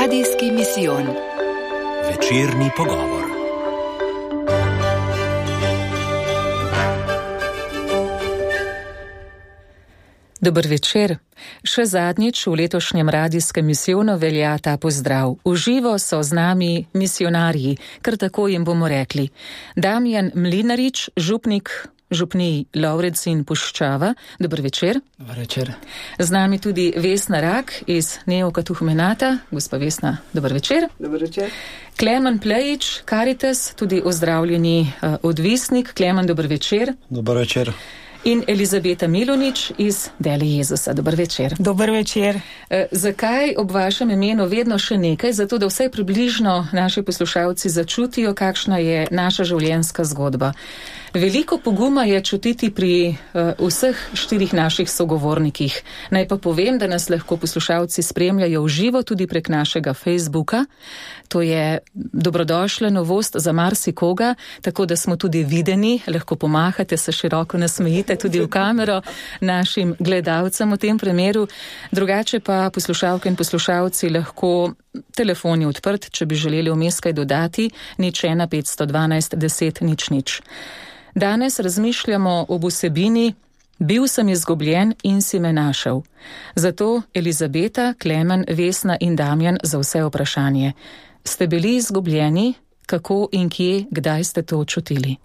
[0.00, 1.06] Radijski misijon.
[2.08, 3.24] Večerni pogovor.
[10.40, 11.16] Dober večer.
[11.64, 15.38] Še zadnjič v letošnjem radijskem misijonu velja ta pozdrav.
[15.44, 19.30] Uživo so z nami misionarji, kar tako jim bomo rekli.
[19.76, 21.72] Damjan Mlinarič, župnik
[22.10, 24.12] župni Laurec in Puščava.
[24.38, 25.00] Dober večer.
[25.18, 25.72] Dobar večer.
[26.18, 29.38] Z nami tudi Vesna Rak iz Neokatuhmenata.
[29.50, 30.88] Gospa Vesna, dober večer.
[30.98, 31.50] Dobar večer.
[31.98, 35.94] Klemen Plejič, Karitas, tudi ozdravljeni uh, odvisnik.
[35.94, 36.92] Klemen, dober večer.
[37.10, 37.72] Dobar večer.
[38.26, 40.92] In Elizabeta Milonič iz Deli Jezusa.
[40.92, 41.54] Dober večer.
[41.58, 42.40] Dober večer.
[42.70, 45.32] E, zakaj ob vašem imenu vedno še nekaj?
[45.32, 50.52] Zato, da vsaj približno naši poslušalci začutijo, kakšna je naša življenjska zgodba.
[51.16, 55.82] Veliko poguma je čutiti pri uh, vseh štirih naših sogovornikih.
[56.10, 60.64] Naj pa povem, da nas lahko poslušalci spremljajo v živo tudi prek našega Facebooka.
[61.28, 67.58] To je dobrodošla novost za marsikoga, tako da smo tudi videni, lahko pomahate, se široko
[67.58, 69.00] nasmejite tudi v kamero
[69.40, 71.46] našim gledalcem v tem primeru.
[71.92, 74.74] Drugače pa poslušalke in poslušalci lahko
[75.16, 80.40] telefon je odprt, če bi želeli vmes kaj dodati, nič 1 512 10 nič nič.
[81.16, 83.34] Danes razmišljamo o vsebini
[83.78, 86.00] Bil sem izgubljen in si me našel.
[86.54, 90.72] Zato Elizabeta, Klemen, Vesna in Damjan za vse vprašanje.
[91.24, 92.54] Ste bili izgubljeni,
[92.86, 95.16] kako in kje, kdaj ste to čutili?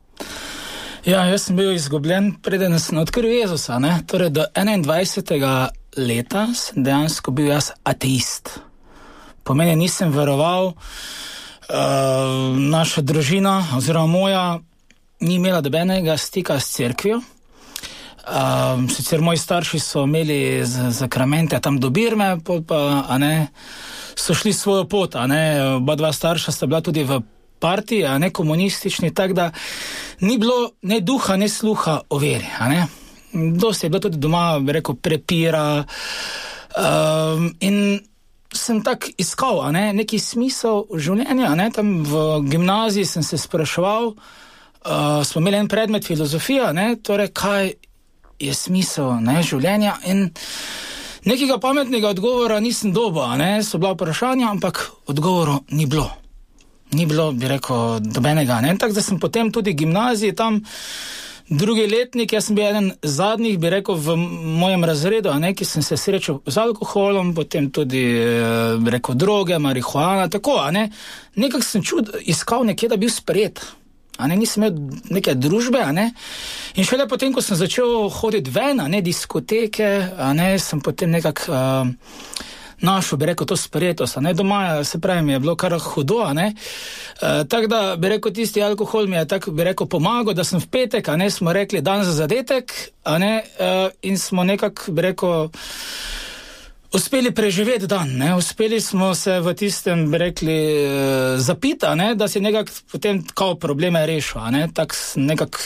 [1.06, 3.80] Ja, jaz sem bil izgubljen, preden sem odkril Jezusa.
[3.80, 4.00] Ne?
[4.08, 5.67] Torej, do 21.
[5.98, 8.59] leta sem dejansko bil jaz ateist.
[9.44, 10.76] Pomeni, nisem veroval, uh,
[12.58, 14.59] naša družina oziroma moja
[15.22, 17.22] ni imela dobenega stika s cerkvijo.
[18.22, 23.47] Um, sicer moji starši so imeli zakramente tam do Birme, pa ne,
[24.16, 25.16] so šli svojo pot.
[25.75, 27.22] Oba dva starša sta bila tudi v
[27.59, 29.52] partiji, ne komunistični, tako da
[30.20, 32.45] ni bilo ne duha, ne sluha o veri.
[33.33, 35.83] Dosti je bilo tudi doma, rekel, prepira.
[36.77, 37.99] Um, in
[38.54, 41.55] sem tako iskal ne, neki smisel življenja.
[41.55, 44.14] Ne, tam v gimnaziji sem se spraševal
[44.86, 47.73] uh, smo imeli en predmet filozofija, ne, torej kaj
[48.39, 49.97] je smisel ne, življenja.
[50.09, 50.30] In
[51.25, 56.09] nekega pametnega odgovora nisem dobil, ne, so bila vprašanja, ampak odgovorov ni bilo.
[56.92, 58.59] Ni bilo, bi rekel, dobenega.
[58.80, 60.59] Tako da sem potem tudi gimnaziji tam.
[61.52, 64.15] Drugi letnik, jaz sem bil eden zadnjih, bi rekel, v
[64.59, 69.59] mojem razredu, ne, ki sem se srečal z alkoholom, potem tudi, eh, bi rekel, droge,
[69.59, 70.89] marihuana, tako, ne.
[71.36, 73.59] Nekako sem čud, iskal nekje, da bi bil sprejet
[74.27, 75.83] ne, nisem imel neke družbe.
[75.93, 76.11] Ne?
[76.76, 79.92] In šele potem, ko sem začel hoditi ven, ne diskoteke,
[80.37, 81.52] ne, sem potem nekako.
[81.52, 82.49] Uh,
[82.81, 86.26] Našo, bi rekel, to sprejetost, ne doma, se pravi, mi je bilo kar hudo.
[86.33, 86.52] E,
[87.49, 90.65] tako da bi rekel, tisti alkohol mi je tako, bi rekel, pomagal, da sem v
[90.65, 92.73] petek, a ne smo rekli dan za zadetek,
[93.20, 95.49] ne, e, in smo nekako, bi rekel
[96.94, 98.36] uspeli preživeti dan, ne?
[98.36, 102.16] uspeli smo se v tistem, bi rekli, eh, zapita, ne?
[102.16, 104.68] da si nekako potem kao probleme rešil, ne?
[104.74, 105.60] tako nekako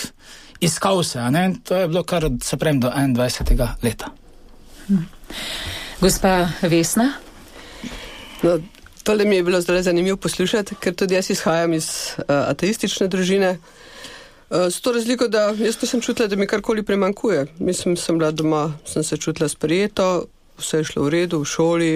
[0.60, 1.32] iskal se.
[1.32, 1.54] Ne?
[1.64, 3.68] To je bilo kar, se pravim, do 21.
[3.84, 4.12] leta.
[6.02, 7.14] Gospa Vesna?
[8.44, 8.60] No,
[9.04, 11.88] tole mi je bilo zelo zanimivo poslušati, ker tudi jaz izhajam iz
[12.18, 13.58] uh, ateistične družine.
[14.50, 17.46] Uh, s to razliko, da jaz nisem čutila, da mi karkoli premankuje.
[17.60, 20.26] Mislim, sem bila doma, sem se čutila sprijeto,
[20.58, 21.92] vse je šlo v redu, v šoli,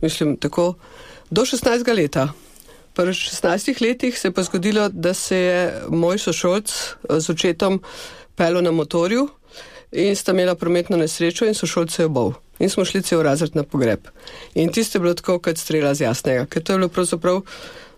[0.00, 0.74] mislim, tako.
[1.30, 1.94] Do 16.
[1.94, 2.28] leta.
[2.94, 7.80] Po 16 letih se je pa zgodilo, da se je moj sošolc eh, z očetom
[8.36, 9.28] pelil na motorju
[9.92, 12.32] in sta imela prometno nesrečo in sošolc se je obal.
[12.58, 14.08] In smo šli cel razred na pogreb.
[14.54, 17.40] In tiste je bilo tako, kot strela z jasnega, ker to je bilo pravzaprav.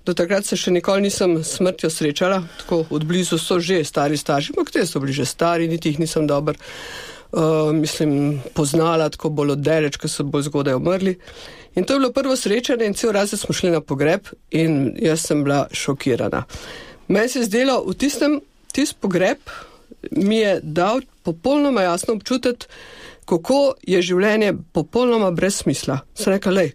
[0.05, 4.53] Do takrat se še nikoli nisem smrtjo srečala, tako od blizu so že stari starši,
[4.53, 6.57] ampak te so bili že stari, niti jih nisem dober.
[7.33, 11.15] Eh, mislim, poznala, tako bolj oddereč, ko so bolj zgodaj umrli.
[11.75, 15.27] In to je bilo prvo srečanje, in cel razred smo šli na pogreb, in jaz
[15.27, 16.43] sem bila šokirana.
[17.09, 18.41] Meni se je zdelo, v tistem
[18.73, 19.39] tis pogreb
[20.11, 22.67] mi je dal popolnoma jasno občutiti,
[23.25, 26.01] kako je življenje popolnoma brez smisla.
[26.15, 26.67] Sem rekla, le,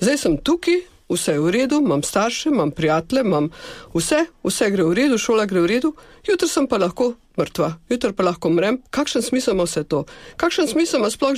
[0.00, 0.78] zdaj sem tukaj,
[1.08, 3.50] vse je v redu, imam starše, imam prijatelje, imam
[3.94, 5.94] vse, vse gre v redu, šola gre v redu,
[6.26, 8.80] jutri sem pa lahko mrtva, jutri pa lahko umrem.
[8.90, 10.04] Kakšen smisel ima vse to?
[10.36, 11.36] Kakšen smisel ima sploh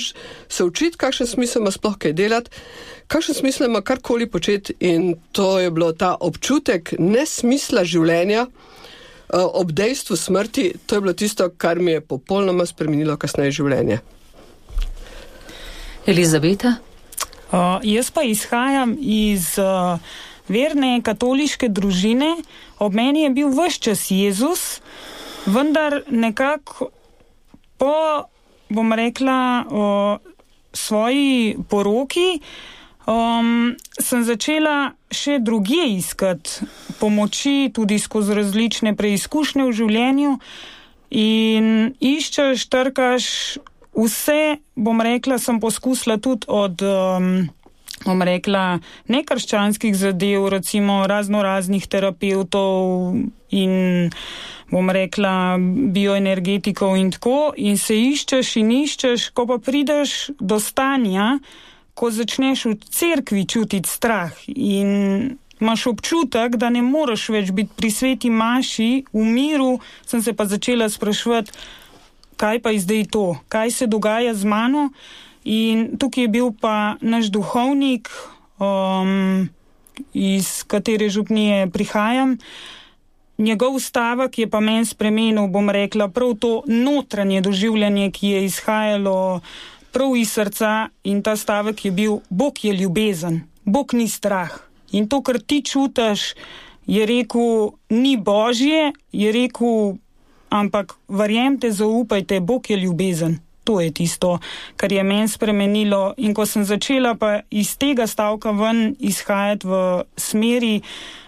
[0.48, 2.50] se učiti, kakšen smisel ima sploh kaj delati,
[3.06, 8.46] kakšen smisel ima karkoli početi in to je bilo ta občutek nesmisla življenja.
[9.32, 14.00] Eh, ob dejstvu smrti, to je bilo tisto, kar mi je popolnoma spremenilo kasneje življenje.
[16.06, 16.80] Elizabeta?
[17.50, 19.98] Uh, jaz pa izhajam iz uh,
[20.48, 22.36] verne katoliške družine,
[22.78, 24.80] ob meni je bil vse čas Jezus,
[25.46, 26.90] vendar nekako
[27.78, 28.26] po,
[28.68, 30.30] bom rekla, uh,
[30.72, 32.40] svoji poroki
[33.06, 36.66] um, sem začela še druge iskati
[37.00, 40.36] pomoči, tudi skozi različne preizkušnje v življenju.
[41.10, 41.66] In
[41.98, 43.24] iščeš, trkaš,
[43.96, 47.48] vse, bom rekla, sem poskusila tudi od, um,
[48.04, 53.16] bom rekla, nekrščanskih zadev, recimo razno raznih terapeutov
[53.50, 54.10] in,
[54.70, 55.58] bom rekla,
[55.94, 61.38] bioenergetikov in tako, in se iščeš in iščeš, ko pa prideš do stanja,
[61.94, 67.90] ko začneš v cerkvi čutiti strah in imaš občutek, da ne moreš več biti pri
[67.92, 69.74] sveti maši, v miru,
[70.08, 71.52] sem se pa začela spraševati,
[72.40, 74.88] kaj pa je zdaj to, kaj se dogaja z mano.
[75.44, 78.08] In tukaj je bil pa naš duhovnik,
[78.56, 79.48] um,
[80.12, 82.38] iz katere župnije prihajam.
[83.40, 89.40] Njegov stavek je pa meni spremenil, bom rekla, prav to notranje doživljanje, ki je izhajalo
[89.92, 94.52] prav iz srca in ta stavek je bil: Bog je ljubezen, Bog ni strah.
[94.92, 96.34] In to, kar ti čutiš,
[96.86, 99.96] je rekel, ni božje, je rekel,
[100.50, 103.38] ampak verjemite, zaupajte, Bog je ljubezen.
[103.64, 104.38] To je tisto,
[104.76, 106.14] kar je meni spremenilo.
[106.16, 110.80] In ko sem začela pa iz tega stavka ven izhajati v smeri,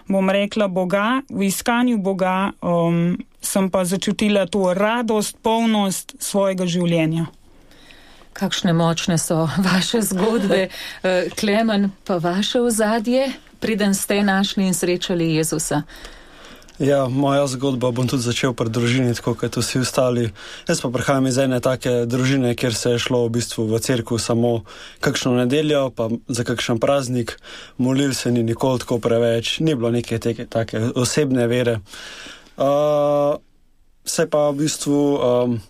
[0.07, 7.29] bom rekla, Boga, v iskanju Boga, um, sem pa začutila to radost, polnost svojega življenja.
[8.33, 10.67] Kakšne močne so vaše zgodbe,
[11.03, 13.29] eh, Klemen, pa vaše ozadje,
[13.59, 15.83] preden ste našli in srečali Jezusa?
[16.79, 20.23] Ja, moja zgodba bom tudi začel pri družini, tako kot vsi ostali.
[20.65, 24.17] Jaz pa prihajam iz ene take družine, kjer se je šlo v bistvu v crkvu
[24.17, 24.63] samo
[24.97, 27.37] kakšno nedeljo, pa za kakšen praznik,
[27.77, 31.77] molil se ni nikoli tako preveč, ni bilo neke teke, take osebne vere.
[32.57, 33.37] Uh,
[34.05, 35.03] se pa v bistvu.
[35.21, 35.61] Um,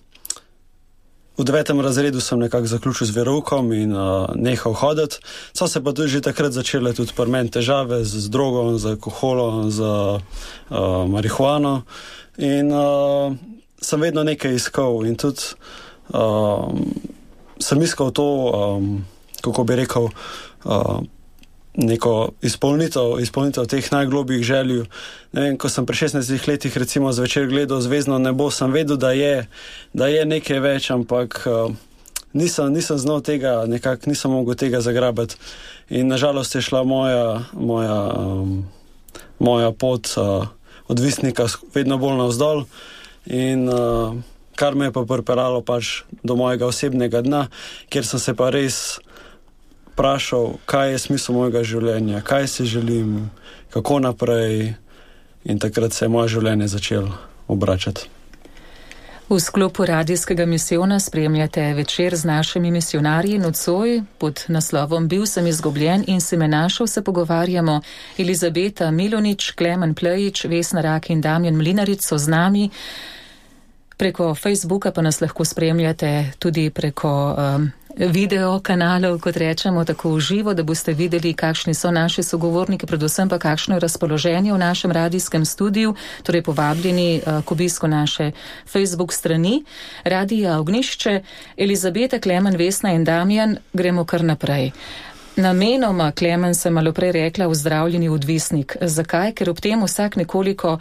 [1.38, 5.18] V devetem razredu sem nekako zaključil z verovkom in uh, nehal hoditi.
[5.54, 8.94] So se pa tudi že takrat začele tudi pri meni težave z, z drogo, z
[8.94, 10.22] alkoholom, z uh,
[11.10, 11.82] marihuano.
[12.38, 13.34] In uh,
[13.82, 15.58] sem vedno nekaj iskal in tudi
[16.14, 16.70] uh,
[17.58, 19.06] sem iskal to, um,
[19.42, 20.10] kako bi rekel,
[20.66, 21.02] uh,
[21.78, 24.84] neko izpolnitev, izpolnitev teh najglobjih želj.
[25.34, 29.48] Vem, ko sem pri 16 letih recimo zvečer gledal zvezdno nebo, sem vedel, da je,
[29.94, 31.74] da je nekaj več, ampak uh,
[32.34, 35.36] nisem, nisem znal tega, nekako nisem mogel tega zagrabiti.
[35.90, 38.66] In nažalost je šla moja, moja, um,
[39.40, 40.46] moja pot uh,
[40.88, 42.66] odvisnika vedno bolj navzdol.
[43.26, 44.14] In, uh,
[44.56, 47.48] kar me je pa pripeljalo pač do mojega osebnega dna,
[47.90, 49.00] kjer sem se pa res
[49.94, 53.30] vprašal, kaj je smisel mojega življenja, kaj si želim,
[53.70, 54.74] kako naprej.
[55.44, 57.12] In takrat se je moje življenje začelo
[57.48, 58.08] obračati.
[59.30, 66.04] V sklopu radijskega misijona spremljate večer z našimi misionarji nocoj pod naslovom Bil sem izgubljen
[66.08, 67.82] in se me našel, se pogovarjamo.
[68.18, 72.70] Elizabeta Milonič, Klemen Plejič, Vesna Rak in Damjan Mlinaric so z nami.
[73.98, 80.20] Preko Facebooka pa nas lahko spremljate tudi preko um, video kanalov, kot rečemo, tako v
[80.20, 84.92] živo, da boste videli, kakšni so naši sogovorniki, predvsem pa kakšno je razpoloženje v našem
[84.92, 88.32] radijskem studiu, torej povabljeni uh, k obisku naše
[88.66, 89.64] Facebook strani.
[90.04, 91.22] Radija Ognišče,
[91.58, 94.72] Elizabeta, Klemen, Vesna in Damjan, gremo kar naprej.
[95.36, 98.78] Namenoma, Klemen, sem malo prej rekla, vzdravljeni odvisnik.
[98.82, 99.34] Zakaj?
[99.34, 100.78] Ker ob tem vsak nekoliko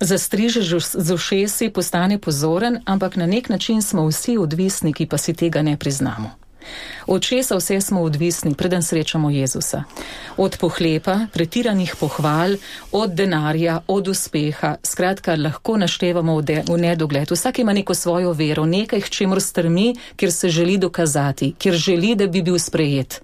[0.00, 5.62] zastrižeš z ušesi, postane pozoren, ampak na nek način smo vsi odvisniki, pa si tega
[5.62, 6.44] ne priznamo.
[7.06, 9.82] Od česa vse smo odvisni, preden srečamo Jezusa?
[10.36, 12.56] Od pohlepa, pretiranih pohval,
[12.92, 17.30] od denarja, od uspeha, skratka, lahko naštevamo v, de, v nedogled.
[17.30, 22.14] Vsak ima neko svojo vero, nekaj, k čemur strmi, kjer se želi dokazati, kjer želi,
[22.14, 23.23] da bi bil sprejet.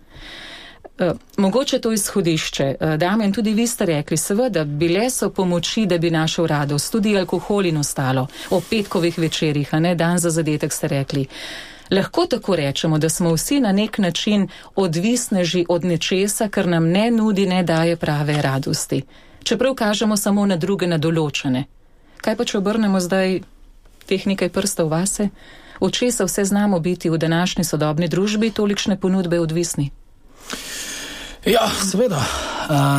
[1.00, 5.86] Eh, mogoče to izhodišče, eh, dame in tudi vi ste rekli, seveda, bile so pomoči,
[5.86, 10.30] da bi našel radost, tudi alkohol in ostalo, o petkovih večerjih, a ne dan za
[10.30, 11.26] zadetek ste rekli.
[11.90, 17.10] Lahko tako rečemo, da smo vsi na nek način odvisneži od nečesa, kar nam ne
[17.10, 19.02] nudi, ne daje prave radosti.
[19.42, 21.64] Čeprav kažemo samo na druge, na določene.
[22.16, 23.40] Kaj pa, če obrnemo zdaj
[24.06, 25.28] teh nekaj prstov vase?
[25.80, 29.90] Od česa vse znamo biti v današnji sodobni družbi tolikšne ponudbe odvisni?
[31.44, 32.24] Ja, seveda.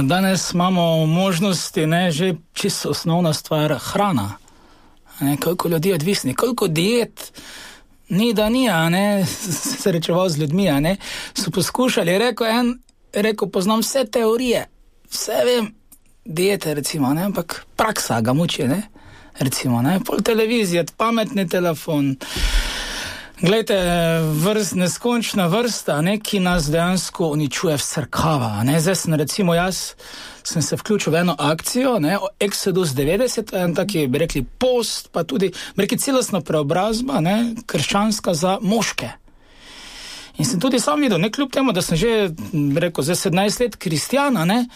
[0.03, 4.37] Danes imamo možnosti, ne že čisto osnovna stvar, hrana.
[5.19, 7.31] Ne, koliko ljudi je odvisni, koliko diet
[8.09, 9.25] ni da ni, ne,
[9.61, 10.97] se srečeval z ljudmi, ne,
[11.33, 12.79] so poskušali, rekel en,
[13.13, 14.67] rekel, poznam vse teorije,
[15.11, 15.75] vse vem,
[16.25, 18.81] diete, recimo, ne, ampak praksa ga muči, ne,
[19.39, 22.15] recimo, ne, pol televizije, pametni telefon.
[23.41, 23.75] Glejte,
[24.21, 28.61] vrst, neskončna vrsta, ne, ki nas dejansko uničuje srkava.
[28.79, 29.95] Zdaj sem recimo jaz,
[30.43, 35.23] sem se vključil v eno akcijo, ne, Exodus 90, en taki, bi rekli, post, pa
[35.23, 39.09] tudi, bi rekli, celostna preobrazba, ne, krščanska za moške.
[40.37, 42.29] In sem tudi sam videl, ne kljub temu, da sem že,
[42.77, 44.67] rekel, zdaj 17 let kristjana, ne,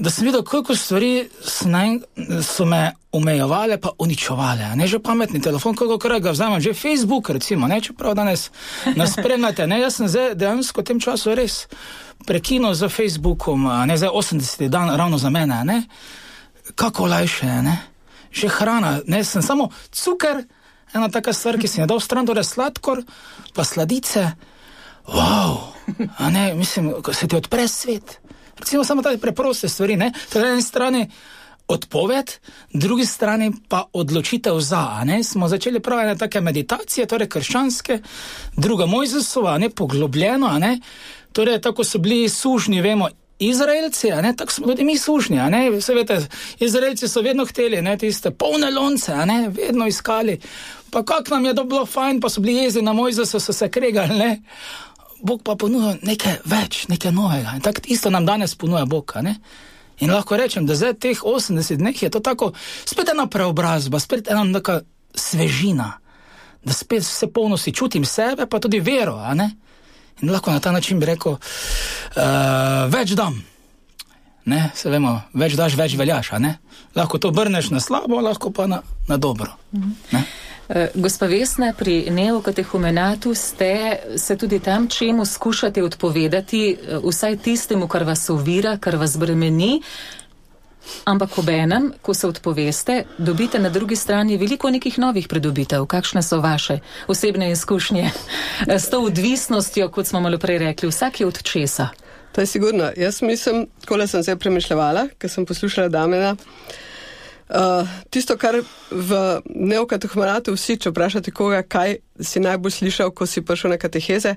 [0.00, 1.28] da sem videl, koliko stvari
[1.64, 1.98] naj,
[2.42, 4.76] so me omejevale, pa uničevale.
[4.76, 8.50] Ne že pametni telefon, koliko krat ga vzamem, že Facebook, recimo, ne čeprav danes
[8.96, 9.66] nas spremljate.
[9.66, 11.66] Ne, jaz sem zdaj dejansko v tem času res
[12.26, 15.82] prekinil z Facebookom, ne zdaj 80 dan ravno za mene, ne.
[16.74, 17.76] Kako lajše je.
[18.30, 20.44] Že hrana, ne, sem samo cuker,
[20.94, 23.02] ena taka stvar, ki si je dal stran, torej sladkor,
[23.54, 24.36] pa sladice.
[25.08, 25.72] Wow,
[26.28, 28.20] ne, mislim, ko se ti odpre svet.
[28.58, 30.12] Recimo samo te preproste stvari, ne?
[30.32, 31.10] To je na eni strani
[31.68, 32.32] odpoved,
[32.72, 35.22] drugi strani pa odločitev za, ne?
[35.24, 38.00] Smo začeli prav ene take meditacije, torej krščanske,
[38.56, 40.78] druga Mojzesova, ne poglobljeno, ne?
[41.32, 45.70] Torej, tako so bili sužni, vemo, Izraelci, ne, tako smo tudi mi sužni, a ne,
[45.70, 46.16] vse veste,
[46.60, 50.40] Izraelci so vedno hteli, ne, tiste polne lonce, ne, vedno iskali,
[50.90, 53.70] pa kak nam je to bilo fajn, pa so bili jezi na Mojzesu, so se
[53.70, 54.42] kregali, ne.
[55.22, 57.56] Bog pa ponuja nekaj več, nekaj novega.
[57.56, 59.14] In tako isto nam danes ponuja Bog.
[59.98, 62.52] In lahko rečem, da zdaj teh 80 dni je to tako,
[62.84, 64.80] spet ena preobrazba, spet ena neka
[65.14, 65.98] svežina,
[66.64, 69.18] da spet vse polnosti čutim sebe, pa tudi vero.
[70.22, 73.42] In lahko na ta način bi rekel, uh, več dam.
[74.48, 76.30] Ne, se vemo, več daš, več veljaš.
[76.96, 79.52] Lahko to obrneš na slabo, lahko pa na, na dobro.
[80.12, 80.24] Ne?
[80.94, 88.30] Gospa Vesna, pri neokatehumenatu ste se tudi tam, čemu skušate odpovedati, vsaj tistemu, kar vas
[88.30, 89.82] ovira, kar vas bremeni.
[91.04, 95.86] Ampak ob enem, ko se odpoveste, dobite na drugi strani veliko nekih novih pridobitev.
[95.86, 98.10] Kakšne so vaše osebne izkušnje
[98.68, 101.88] s to odvisnostjo, kot smo malo prej rekli, vsak je od česa?
[102.32, 102.90] To je sigurno.
[102.96, 106.32] Jaz mislim, ko sem se premišljala, ker sem poslušala Damena.
[106.32, 106.87] Uh,
[108.10, 113.72] tisto, kar v neokatehmanatu vsi, če vprašate koga, kaj si najbolj slišal, ko si prišel
[113.72, 114.36] na kateheze,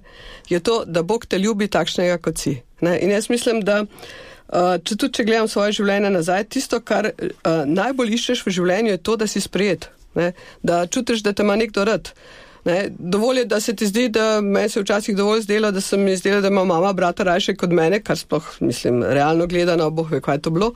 [0.49, 2.61] je to, da Bog te ljubi takšnega, kot si.
[2.81, 2.97] Ne?
[3.03, 7.63] In jaz mislim, da uh, če tudi, če gledam svoje življenje nazaj, tisto, kar uh,
[7.67, 10.31] najbolj iščeš v življenju, je to, da si sprejet, ne?
[10.63, 12.13] da čutiš, da te ima nekdo rad.
[12.61, 16.03] Ne, dovolj je, da se ti zdi, da me se včasih dovolj zdelo, da sem
[16.05, 20.11] mi zdela, da ima mama brata rajše kot mene, kar sploh, mislim, realno gledano, boh
[20.11, 20.75] ve, kaj je to bilo.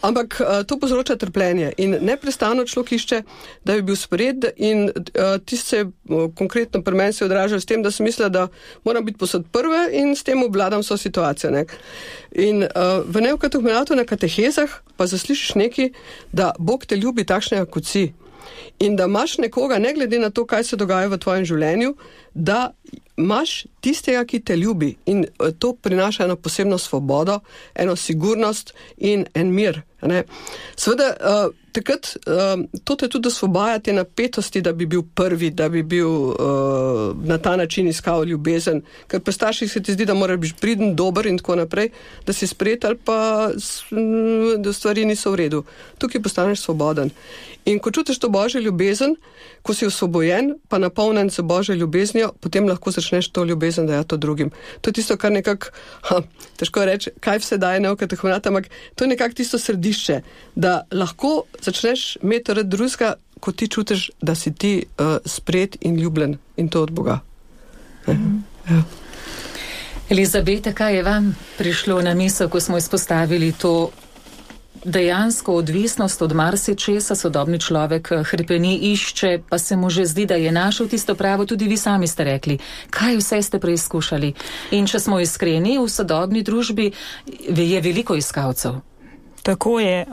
[0.00, 3.22] Ampak uh, to povzroča trpljenje in neprestano človek išče,
[3.64, 7.66] da bi bil spored in uh, tisto se uh, konkretno pri meni se odraža s
[7.66, 8.48] tem, da sem mislila, da
[8.84, 11.50] moram biti posod prve in s tem obvladam vso situacijo.
[11.50, 11.64] Ne?
[12.32, 15.92] In uh, v neokatohmenatu na katehezah pa zaslišiš neki,
[16.32, 18.12] da Bog te ljubi takšnega, kot si.
[18.78, 21.94] In da imaš nekoga, ne glede na to, kaj se dogaja v tvojem življenju,
[22.34, 22.70] da
[23.18, 24.94] imaš tistega, ki te ljubi.
[25.06, 25.26] In
[25.58, 27.40] to prinaša eno posebno svobodo,
[27.74, 29.82] eno sigurnost in en mir.
[30.76, 35.68] Sveda, uh, takrat uh, to te tudi osvobaja te napetosti, da bi bil prvi, da
[35.68, 36.36] bi bil uh,
[37.24, 40.94] na ta način iskal ljubezen, ker pa starših se ti zdi, da moraš biti priden,
[40.96, 41.90] dober in tako naprej,
[42.26, 43.50] da si sprejet ali pa
[44.58, 45.64] da stvari niso v redu.
[45.98, 47.10] Tukaj postaneš svoboden.
[47.68, 49.16] In ko čutiš to božjo ljubezen,
[49.62, 54.50] ko si osvobojen, pa napolnjen z božjo ljubeznijo, potem lahko začneš to ljubezen dajati drugim.
[54.80, 55.68] To je tisto, kar nekako,
[56.56, 60.20] težko reči, kaj vse daje neokatehonat, ampak to je nekako tisto središče,
[60.54, 66.00] da lahko začneš imeti red drugega, ko ti čutiš, da si ti uh, sprejet in
[66.00, 67.20] ljubljen in to od Boga.
[68.08, 68.36] Mhm.
[68.70, 68.82] Ja.
[70.08, 73.90] Elizabeta, kaj je vam prišlo na misel, ko smo izpostavili to
[74.84, 80.34] dejansko odvisnost od marsičesa sodobni človek eh, hrpeni išče, pa se mu že zdi, da
[80.34, 82.58] je našel tisto pravo, tudi vi sami ste rekli,
[82.90, 84.32] kaj vse ste preizkušali.
[84.70, 86.92] In če smo iskreni, v sodobni družbi
[87.48, 88.80] je veliko iskalcev.
[89.48, 90.06] Tako je.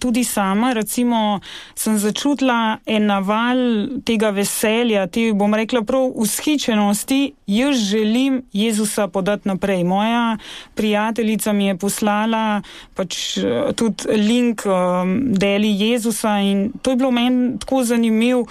[0.00, 1.40] Tudi sama, recimo,
[1.76, 3.58] sem začutila en naval
[4.00, 7.34] tega veselja, te, bom rekla, prav ushičenosti.
[7.46, 9.84] Jaz želim Jezusa podati naprej.
[9.84, 10.38] Moja
[10.74, 12.62] prijateljica mi je poslala
[12.94, 18.46] pač e, tudi link um, deli Jezusa in to je bilo meni tako zanimivo.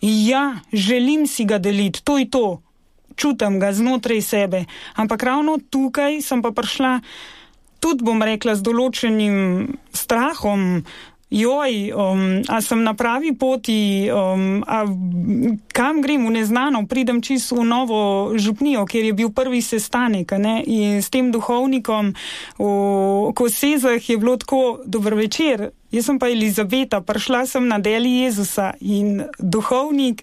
[0.00, 2.62] Ja, želim si ga deliti, to je to.
[3.16, 4.64] Čutim ga znotraj sebe.
[4.96, 7.00] Ampak ravno tukaj sem pa prišla
[7.82, 9.36] tudi, bom rekla, z določenim
[9.90, 10.84] strahom.
[11.32, 14.84] joj, um, a sem na pravi poti, um, a
[15.72, 18.00] kam grem v neznano, pridem čisto v novo
[18.36, 20.36] župnijo, kjer je bil prvi sestanek.
[20.36, 20.60] Ne?
[20.68, 22.12] In s tem duhovnikom
[22.60, 22.68] v
[23.32, 25.72] Kosezah je bilo tako dober večer.
[25.88, 30.20] Jaz sem pa Elizabeta, prišla sem na deli Jezusa in duhovnik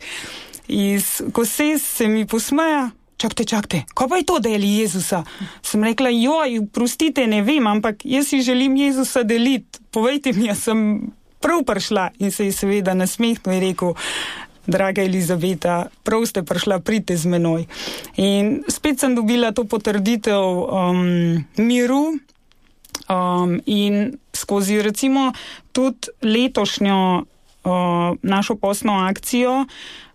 [0.69, 2.93] iz Kosez se mi posmeja.
[3.19, 5.25] Čakajte, čakajte, ko pa je to deli Jezusa?
[5.59, 9.83] Sem rekla, joj, prostite, ne vem, ampak jaz si želim Jezusa deliti.
[9.91, 11.11] Povejte mi, jaz sem
[11.43, 13.91] prav prišla in se je seveda nasmehnil in rekel,
[14.69, 17.65] draga Elizabeta, prav ste prišla, pridite z menoj.
[18.15, 22.15] In spet sem dobila to potrditev um, miru
[23.09, 25.33] um, in skozi recimo
[25.75, 29.65] tudi letošnjo uh, našo posno akcijo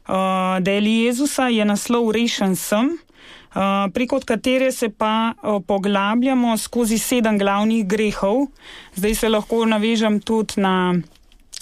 [0.08, 6.98] uh, Deli Jezusa je naslov Rešen sem, uh, preko katere se pa uh, poglabljamo skozi
[6.98, 8.46] sedem glavnih grehov.
[8.94, 10.94] Zdaj se lahko navežem tudi na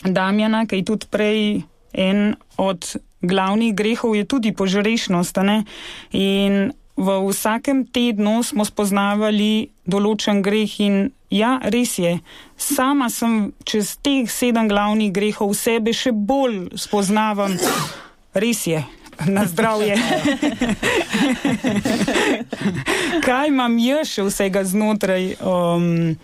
[0.05, 5.39] Damjana, ki je tudi prej en od glavnih grehov, je tudi požrešnost.
[6.13, 12.19] In v vsakem tednu smo spoznavali določen greh in ja, res je,
[12.57, 17.57] sama sem čez teh sedem glavnih grehov sebe še bolj spoznavam.
[18.35, 18.85] Res je,
[19.27, 19.93] na zdravje.
[23.27, 26.17] Kaj imam jaz še vsega znotraj, um,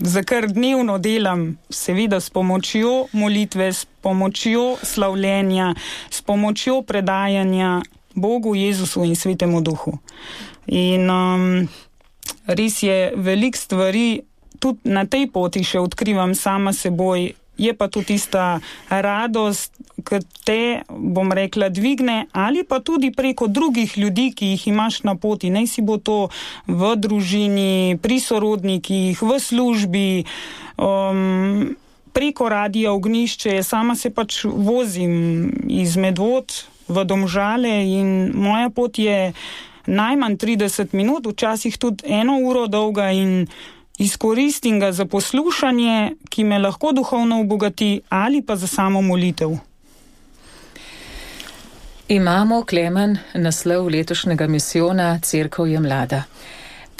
[0.00, 5.74] za kar dnevno delam, seveda s pomočjo molitve, s pomočjo slavljenja,
[6.10, 7.82] s pomočjo predajanja
[8.14, 9.98] Bogu, Jezusu in Svetemu Duhu.
[10.66, 11.68] In um,
[12.46, 14.22] res je, velik stvari
[14.60, 20.62] tudi na tej poti še odkrivam sama seboj, je pa to tista radost, ki te,
[20.88, 25.50] bom rekla, dvigne ali pa tudi preko drugih ljudi, ki jih imaš na poti.
[25.50, 26.28] Naj si bo to
[26.66, 30.24] v družini, pri sorodnikih, v službi.
[30.78, 31.76] Um,
[32.10, 35.12] Preko radija ognišče, sama se pač vozim
[35.70, 36.50] iz Medvod
[36.90, 39.30] v Domžale in moja pot je
[39.86, 43.46] najmanj 30 minut, včasih tudi eno uro dolga in
[44.00, 49.50] izkoristim ga za poslušanje, ki me lahko duhovno obogati, ali pa za samo molitev.
[52.08, 56.22] Imamo Klemen naslov letošnjega misijona Cerkev je mlada.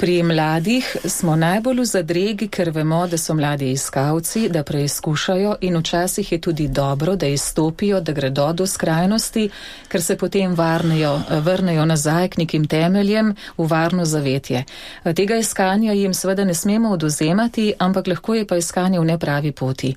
[0.01, 5.77] Pri mladih smo najbolj v zadregi, ker vemo, da so mladi iskalci, da preizkušajo in
[5.77, 9.49] včasih je tudi dobro, da izstopijo, da gredo do skrajnosti,
[9.87, 14.63] ker se potem varnejo, vrnejo nazaj k nekim temeljem v varno zavetje.
[15.03, 19.93] Tega iskanja jim seveda ne smemo oduzemati, ampak lahko je pa iskanje v nepravi poti.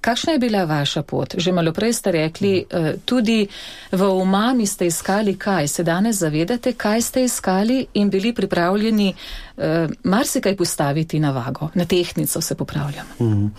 [0.00, 1.38] Kakšna je bila vaša pot?
[1.38, 3.46] Že malo prej ste rekli, eh, tudi
[3.92, 5.68] v umami ste iskali kaj.
[5.68, 9.14] Se danes zavedate, kaj ste iskali in bili pripravljeni
[9.56, 13.06] uh, marsikaj postaviti na vago, na tehnico se popravljam.
[13.20, 13.50] Mm.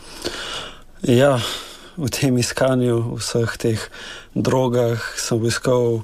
[1.04, 1.40] Ja,
[1.98, 3.80] v tem iskanju vseh teh
[4.36, 6.04] drogah sem iskal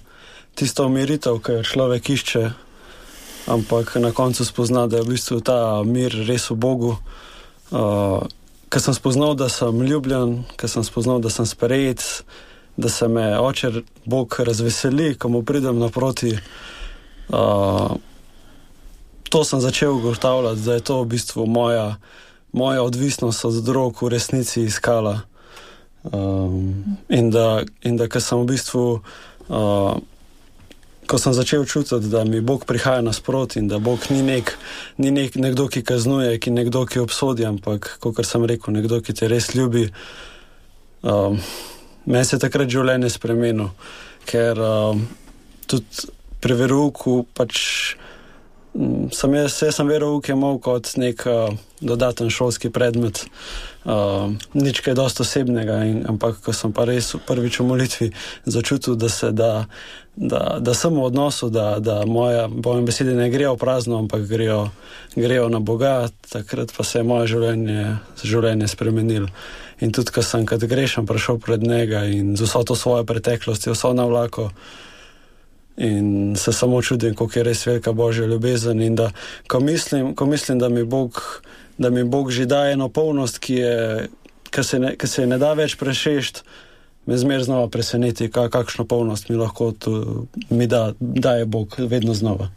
[0.56, 2.44] tisto umiritev, ki jo človek išče,
[3.52, 6.94] ampak na koncu spozna, da je v bistvu ta mir res v Bogu.
[7.72, 8.24] Uh,
[8.72, 12.24] ker sem spoznal, da sem ljubljen, ker sem spoznal, da sem sprejet,
[12.78, 16.38] da se me oče Bog razveseli, ko mu pridem naproti.
[17.32, 17.96] Uh,
[19.32, 21.96] to sem začel ugotavljati, da je to v bistvu moja,
[22.52, 25.22] moja odvisnost od drog v resnici iskala.
[26.04, 29.00] Um, in da, in da sem v bistvu,
[29.48, 29.96] uh,
[31.08, 34.52] ko sem začel čutiti, da mi Bog prihaja nasproti in da Bog ni, nek,
[34.98, 39.16] ni nek, nekdo, ki kaznuje, ki nekdo, ki obsodi, ampak kot sem rekel, nekdo, ki
[39.16, 39.88] te res ljubi.
[41.08, 41.40] Um,
[42.06, 43.72] meni se je takrat življenje spremenilo,
[44.28, 45.08] ker um,
[45.72, 46.12] tudi
[46.44, 47.96] pri veruku pač.
[48.72, 51.52] Mm, sem jaz, jaz sem verouk imel kot nek uh,
[51.84, 53.26] dodaten šolski predmet,
[53.84, 58.08] uh, nič kaj dosto osebnega, in, ampak ko sem pa res prvič v molitvi
[58.48, 59.66] začutil, da, se, da,
[60.16, 64.24] da, da sem v odnosu, da, da moje, moje besede ne grejo v prazno, ampak
[64.30, 64.70] grejo,
[65.20, 69.28] grejo na Boga, takrat pa se je moje življenje, življenje spremenilo.
[69.84, 73.68] In tudi, ko sem kot grešen prišel pred njega in z vso to svojo preteklost,
[73.68, 74.48] vso na vlako.
[75.78, 78.82] In se samo čudim, kako je res velika božja ljubezen.
[78.82, 79.12] In da,
[79.48, 81.42] ko mislim, ko mislim da, mi Bog,
[81.78, 84.08] da mi Bog že daje eno polnost, ki, je,
[84.50, 86.44] ki, se, ne, ki se ne da več prešešt,
[87.06, 92.52] me zmer znova preseneti, kakšno polnost mi lahko tu, mi da, daje Bog vedno znova.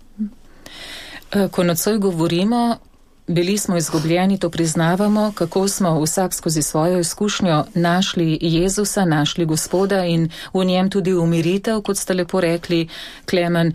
[1.50, 2.76] Ko nocoj govorimo,
[3.26, 10.04] Bili smo izgubljeni, to priznavamo, kako smo vsak skozi svojo izkušnjo našli Jezusa, našli Gospoda
[10.04, 12.88] in v njem tudi umiritev, kot ste lepo rekli,
[13.30, 13.72] Klemen.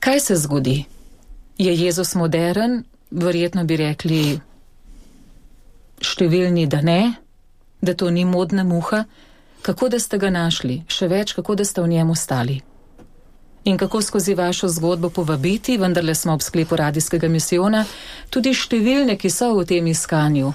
[0.00, 0.84] Kaj se zgodi?
[1.58, 2.82] Je Jezus modern?
[3.10, 4.40] Verjetno bi rekli
[6.00, 7.14] številni, da ne.
[7.80, 9.04] da to ni modna muha,
[9.62, 12.60] kako da ste ga našli, še več, kako da ste v njem ostali.
[13.68, 17.82] In kako skozi vašo zgodbo povabiti, vendarle smo ob sklepu radijskega misijona,
[18.32, 20.52] tudi številne, ki so v tem iskanju,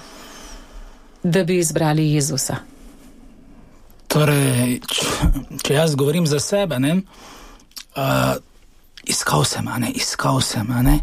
[1.22, 2.56] da bi izbrali Jezusa.
[4.10, 4.80] Torej,
[5.62, 6.96] če, jaz govorim za sebe, ne,
[7.94, 8.34] uh,
[9.06, 10.98] iskal sem, ne, iskal sem, ne.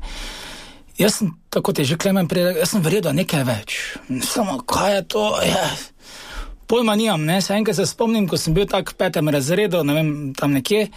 [1.00, 3.80] Jaz sem, tako ti že klemen prej, jaz sem verjel, da nekaj več.
[4.28, 5.26] Samo, kaj je to?
[5.48, 5.64] Ja.
[6.68, 9.96] Pojma nimam, ne, se enkrat se spomnim, ko sem bil tak v petem razredu, ne
[9.96, 10.90] vem, tam nekje.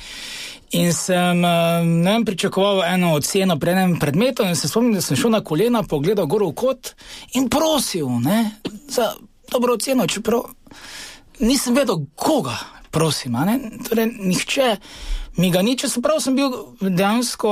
[0.70, 5.16] In sem ne vem, pričakoval eno oceno pred enim predmetom, in se spomnim, da sem
[5.16, 6.94] šel na kolena, pogledal gor v kot
[7.34, 8.50] in prosil ne,
[8.88, 9.12] za
[9.52, 10.48] dobro oceno, čeprav
[11.38, 12.56] nisem vedel, koga
[12.90, 13.36] prosim.
[13.88, 14.76] Torej, nihče
[15.36, 17.50] mi ga ni, če se prav sem bil dejansko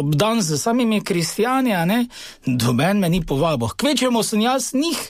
[0.00, 1.72] obdan z samimi kristijani,
[2.46, 3.72] doben me ni povabil.
[3.76, 5.00] Kvečemo sem jaz njih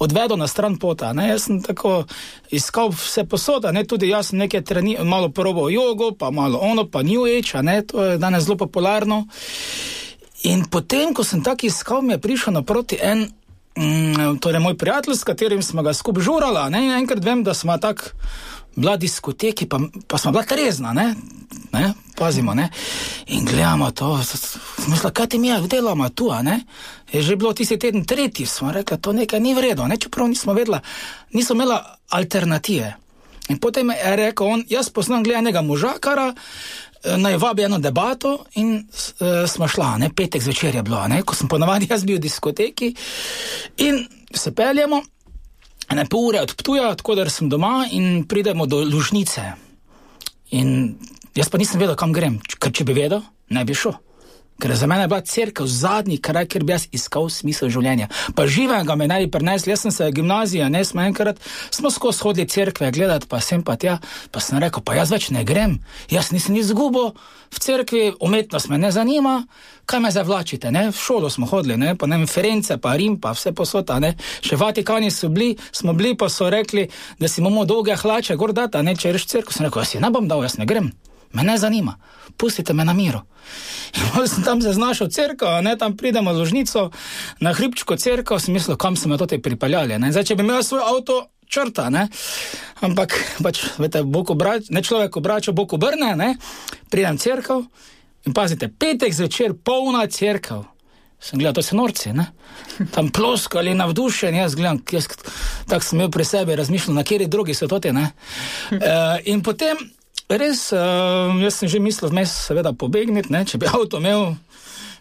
[0.00, 1.12] odvedel na stran pota.
[1.12, 1.28] Ne?
[1.28, 2.04] Jaz sem tako
[2.50, 3.84] iskal vse posoda, ne?
[3.84, 7.82] tudi jaz sem nekaj treni, malo probal jogo, pa malo ono, pa New Age, ne?
[7.86, 9.26] to je danes zelo popularno.
[10.48, 13.26] In potem, ko sem tako iskal, mi je prišel naproti en,
[13.76, 17.76] mm, torej moj prijatelj, s katerim smo ga skupaj žurali, in enkrat vem, da smo
[17.78, 18.16] tako
[18.76, 21.14] bila diskoteki, pa, pa smo bila trezna, ne?
[21.72, 21.92] Ne?
[22.20, 22.54] pazimo.
[22.54, 22.68] Ne?
[23.26, 24.16] In gledamo to,
[24.88, 26.60] mislim, kaj ti mi je, delamo tu, ne?
[27.12, 29.96] je že bilo tisti teden tretji, smo rekli, to nekaj ni vredno, ne?
[29.96, 30.78] čeprav nismo vedeli,
[31.32, 31.78] nismo imeli
[32.10, 32.96] alternative.
[33.48, 38.76] In potem je rekel on, jaz poznam gledanega možakara, eh, naj vabi eno debato in
[38.76, 40.10] uh, smo šla, ne?
[40.14, 41.22] petek zvečer je bilo, ne?
[41.22, 42.94] ko sem ponovadi jaz bil v diskoteki
[43.76, 44.04] in
[44.34, 45.02] se peljemo
[45.90, 49.42] ene pol ure odptuja, tako da sem doma in pridemo do lužnice.
[50.50, 50.94] In
[51.34, 53.98] jaz pa nisem vedel, kam grem, ker če bi vedel, ne bi šel.
[54.60, 58.10] Ker za mene je bila crkva zadnji kraj, kjer bi jaz iskal smisel življenja.
[58.36, 61.90] Pa živega me naj bi prinesli, jaz sem se v gimnaziji, ne smo enkrat, smo
[61.90, 63.98] skozi hodili crkve gledati, pa sem pa tja,
[64.30, 65.78] pa sem rekel, pa jaz več ne grem,
[66.12, 67.14] jaz nisem izgubil
[67.50, 69.40] v crkvi, umetnost me ne zanima,
[69.90, 70.88] kaj me zavlačite, ne?
[70.90, 71.96] v šolo smo hodili, ne?
[71.98, 74.14] pa ne vem, Ference, pa Rim, pa vse posota, ne?
[74.44, 76.86] še Vatikani so bili, smo bili, pa so rekli,
[77.18, 80.02] da si imamo dolge hlače, gor data, ne, če reš crkvo, sem rekel, jaz si
[80.02, 80.92] ne bom dal, jaz ne grem
[81.32, 81.96] me ne zanima,
[82.36, 83.20] pustite me na miru.
[83.96, 86.90] In sem tam se znašel v crkvi, ne tam pridemo ložnico,
[87.40, 89.98] na hribčko crkvo, sem mislil, kam so me to te pripeljali.
[90.10, 92.06] Zdaj, če bi imel svoj avto, črta, ne?
[92.80, 96.34] ampak pač, veste, obrač, ne človek obrača, Bog obrne, ne?
[96.90, 97.56] pridem v crkvo
[98.28, 100.62] in pazite, petek zvečer, polna crkva.
[101.20, 102.30] Sem gledal, to so norci, ne?
[102.94, 105.10] tam plosko ali navdušen, jaz gledam, jaz,
[105.68, 107.92] tako sem imel pri sebi, razmišljal, na kateri drugi so to te.
[107.92, 108.06] Uh,
[109.28, 109.76] in potem
[110.38, 114.36] res, uh, jaz sem že mislil, vmes seveda pobegniti, ne, če bi avto imel.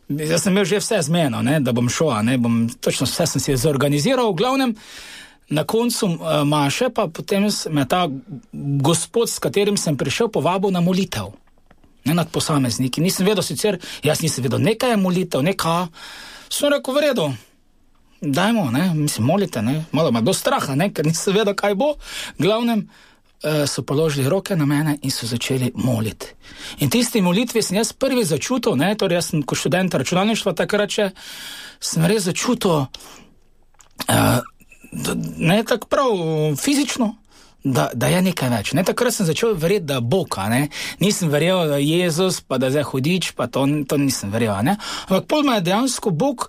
[0.10, 3.44] Jaz sem imel že vse zmeno, ne, da bom šel, ne, bom, točno vse sem
[3.44, 4.74] si zorganiziral, v glavnem.
[5.50, 8.06] Na koncu uh, maše pa potem me ta
[8.86, 11.34] gospod, s katerim sem prišel, povabil na molitev.
[12.06, 13.02] Ne nad posamezniki.
[13.02, 15.90] Nisem vedel sicer, jaz nisem vedel, nekaj je molitev, nekaj.
[16.54, 17.26] Sem rekel, v redu,
[18.22, 21.96] dajmo, ne, mislim, molite, ne, malo ima do straha, ne, ker nisem vedel, kaj bo.
[22.38, 23.09] Glavnem, Eh,
[23.68, 26.34] so položili roke na mene in so začeli moliti.
[26.80, 30.92] In tisti molitvi sem jaz prvi začutil, ne, torej jaz sem kot študent računalništva takrat,
[30.92, 31.10] če
[31.80, 32.84] sem res začutil,
[34.10, 34.40] uh,
[35.38, 36.14] ne tako prav
[36.60, 37.16] fizično.
[37.64, 38.70] Da, da je nekaj več.
[38.72, 40.38] Ne, takrat sem začel verjeti, da je Bog.
[41.04, 44.56] Nisem verjel, da je Jezus, pa da je zdaj hudič, pa to, to nisem verjel.
[44.56, 46.48] Ampak pol me je dejansko Bog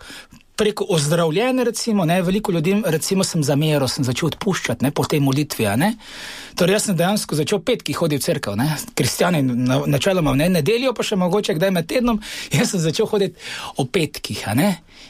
[0.60, 5.22] preko ozdravljenja, recimo, ne, veliko ljudem, recimo, sem zameril, sem začel odpuščati ne, po tej
[5.24, 5.64] molitvi.
[6.60, 8.56] Torej, jaz sem dejansko začel petki hoditi v crkvu,
[8.94, 12.20] kristijani na, načeloma ne nedeljo, pa še mogoče kdaj med tednom,
[12.58, 13.40] jaz sem začel hoditi
[13.80, 14.42] o petkih.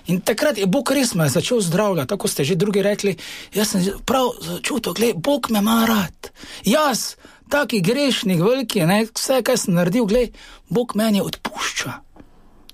[0.07, 3.17] In takrat je Bog res me začel zdravljati, tako ste že drugi rekli.
[3.55, 6.31] Jaz sem prav začutil, da Bog me ima rad.
[6.63, 7.17] Jaz,
[7.51, 10.39] taki grešnik, veliki, ne, vse, kar sem naredil, gled,
[10.71, 11.99] Bog meni odpušča.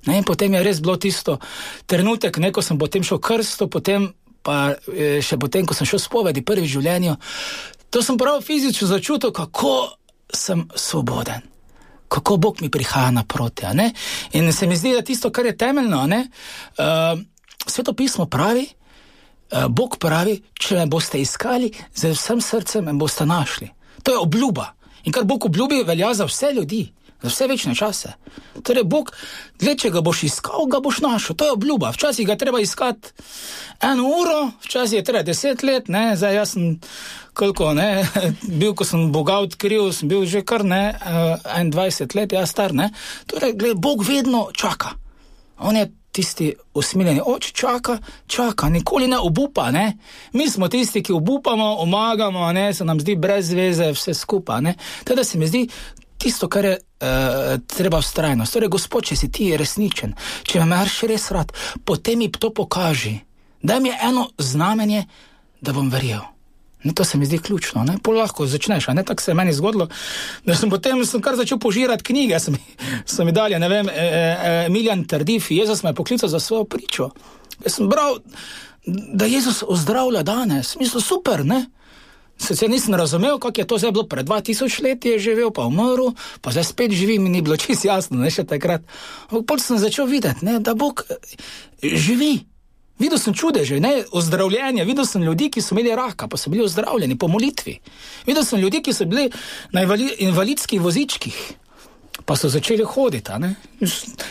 [0.06, 1.38] Ne, in potem je res bilo tisto
[1.86, 4.08] trenutek, ne, ko sem potem šel krsto, potem
[4.46, 7.16] pa e, še potem, ko sem šel spovedi prvi v življenju.
[7.90, 9.98] To sem prav fizično začutil, kako
[10.30, 11.42] sem svoboden,
[12.12, 13.66] kako Bog mi prihaja naproti.
[14.38, 16.26] In se mi zdi, da tisto, kar je temeljno, ne,
[16.78, 17.18] uh,
[17.66, 23.26] sveto pismo pravi, uh, Bog pravi, če me boste iskali, z vsem srcem me boste
[23.26, 23.70] našli.
[24.02, 24.72] To je obljuba.
[25.06, 26.84] In kar Bog obljubi, velja za vse ljudi
[27.22, 28.12] za vse večne čase.
[28.62, 29.12] Torej, Bog,
[29.60, 31.36] gled, če ga boš iskal, ga boš našel.
[31.36, 31.90] To je obljuba.
[31.90, 33.12] Včasih ga treba iskati
[33.80, 36.80] eno uro, včasih je treba deset let, ne, zdaj jaz sem,
[37.34, 38.06] koliko, ne,
[38.60, 42.50] bil, ko sem Boga odkril, sem bil že kar ne, uh, eh, 21 let, jaz
[42.50, 42.90] star, ne.
[43.26, 44.96] Torej, gled, Bog vedno čaka.
[45.58, 49.70] On je tisti usmiljeni, oče čaka, čaka, nikoli ne obupa.
[49.70, 49.98] Ne?
[50.32, 52.74] Mi smo tisti, ki obupamo, omagamo, ne?
[52.74, 54.72] se nam zdi brez veze, vse skupaj.
[55.04, 55.68] Teda se mi zdi
[56.26, 58.58] tisto, kar je uh, treba vztrajnost.
[58.58, 61.52] Torej, gospod, če si ti resničen, če me imaš res rad,
[61.86, 63.20] potem mi to pokaži.
[63.62, 65.06] Daj mi eno znamenje,
[65.62, 66.24] da bom verjel.
[66.84, 67.82] Ne, to se mi zdi ključno.
[68.02, 69.88] Pol lahko začneš, ne tako se je meni zgodilo.
[70.46, 72.58] Da sem potem sem kar začel požirati knjige, sem,
[73.06, 77.10] sem dalje, ne vem, e, e, Miljan Tardif, Jezus me je poklical za svojo pričo.
[77.64, 78.20] Jaz sem bral,
[78.86, 81.64] da Jezus ozdravlja danes, mislim, super, ne?
[82.38, 86.12] Sicer nisem razumel, kako je to zdaj bilo, pred 2000 leti je živel, pa umrl,
[86.40, 88.84] pa zdaj spet živi, mi ni bilo čisto jasno, ne še takrat.
[89.30, 91.02] Ampak sem začel videti, ne, da Bog
[91.82, 92.44] živi.
[92.98, 96.64] Videl sem čudeže, ne, ozdravljenje, videl sem ljudi, ki so imeli raka, pa so bili
[96.64, 97.76] ozdravljeni po molitvi.
[98.26, 99.28] Videl sem ljudi, ki so bili
[99.72, 99.82] na
[100.18, 101.36] invalidskih vozičkih,
[102.24, 103.52] pa so začeli hoditi.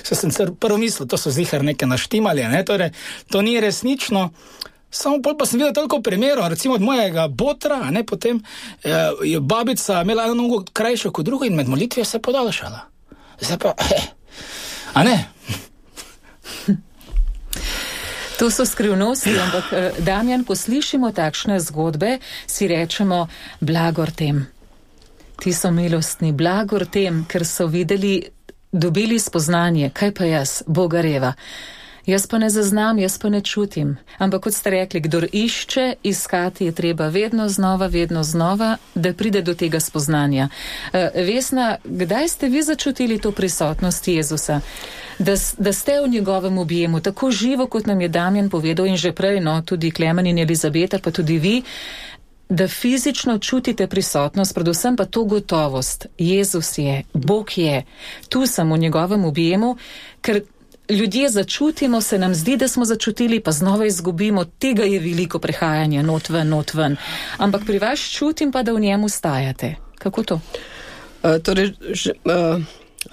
[0.03, 2.89] Se sem prvo mislil, to so zihar neke naštimali, ne, torej,
[3.29, 4.31] to ni resnično.
[4.95, 8.39] Samo pol pa sem videl toliko primerov, recimo od mojega botra, ne, potem
[8.84, 12.79] eh, je babica imela eno nogo krajšo kot drugo in med molitvijo se je podaljšala.
[13.41, 14.05] Zdaj pa, eh,
[14.93, 15.17] a ne.
[18.39, 23.27] To so skrivnosti, ampak eh, Damjan, ko slišimo takšne zgodbe, si rečemo
[23.60, 24.47] blagor tem.
[25.39, 28.23] Ti so milostni, blagor tem, ker so videli,
[28.71, 31.34] dobili spoznanje, kaj pa jaz, Bogareva.
[32.05, 33.97] Jaz pa ne zaznam, jaz pa ne čutim.
[34.17, 39.41] Ampak kot ste rekli, kdor išče, iskati je treba vedno znova, vedno znova, da pride
[39.41, 40.49] do tega spoznanja.
[40.93, 44.61] Uh, Vesna, kdaj ste vi začutili to prisotnost Jezusa?
[45.19, 49.11] Da, da ste v njegovem objemu, tako živo, kot nam je Damjan povedal in že
[49.11, 51.63] prej, no, tudi Klemen in Elizabeta, pa tudi vi,
[52.49, 56.05] da fizično čutite prisotnost, predvsem pa to gotovost.
[56.17, 57.83] Jezus je, Bog je,
[58.29, 59.77] tu sem v njegovem objemu,
[60.21, 60.41] ker
[60.89, 66.01] ljudje začutimo, se nam zdi, da smo začutili, pa znova izgubimo, tega je veliko prehajanja,
[66.01, 66.97] not ven, not ven.
[67.37, 69.75] Ampak pri vas čutim pa, da v njemu stajate.
[69.97, 70.39] Kako to?
[71.23, 72.61] Uh, torej, že, uh,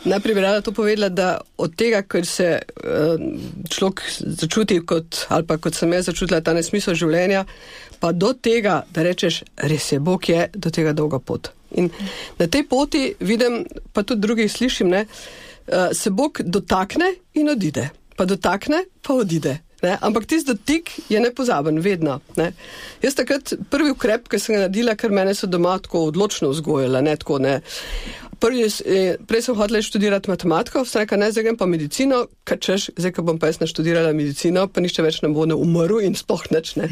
[0.05, 3.21] najprej bi rada to povedala, da od tega, ker se uh,
[3.69, 7.45] človek začuti, kot, ali pa kot sem jaz začutila ta nesmisel življenja,
[8.01, 11.53] pa do tega, da rečeš, res je, Bog je, do tega dolga pot.
[11.73, 11.89] In
[12.39, 15.52] na tej poti vidim, pa tudi drugih slišim, ne, uh,
[15.93, 17.89] se Bog dotakne in odide.
[18.17, 19.59] Pa dotakne, pa odide.
[19.83, 19.97] Ne?
[20.01, 22.21] Ampak tisti dotik je nepozaben, vedno.
[22.37, 22.53] Ne?
[23.03, 27.01] Jaz takrat prvi ukrep, ki sem ga naredila, ker mene so doma tako odločno vzgojila.
[27.03, 27.17] Ne?
[27.19, 27.57] Tako, ne?
[28.43, 28.67] Prvi,
[29.27, 33.23] prej sem hodila študirati matematiko, vse kaj ne zdaj, pa medicino, kaj češ, zdaj, ko
[33.27, 36.75] bom pa jaz naštudirala medicino, pa nišče več ne bo ne umrl in sploh neč
[36.79, 36.91] ne.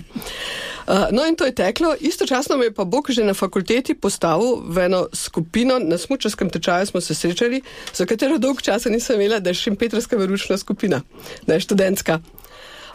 [0.87, 4.63] Uh, no in to je teklo, istočasno me je pa Bog že na fakulteti postavil
[4.67, 7.63] v eno skupino, na smučarskem tečaju smo se srečali,
[7.95, 11.03] za katero dolg časa nisem imela, da je šimpetrska veručna skupina,
[11.47, 12.21] da je študentska.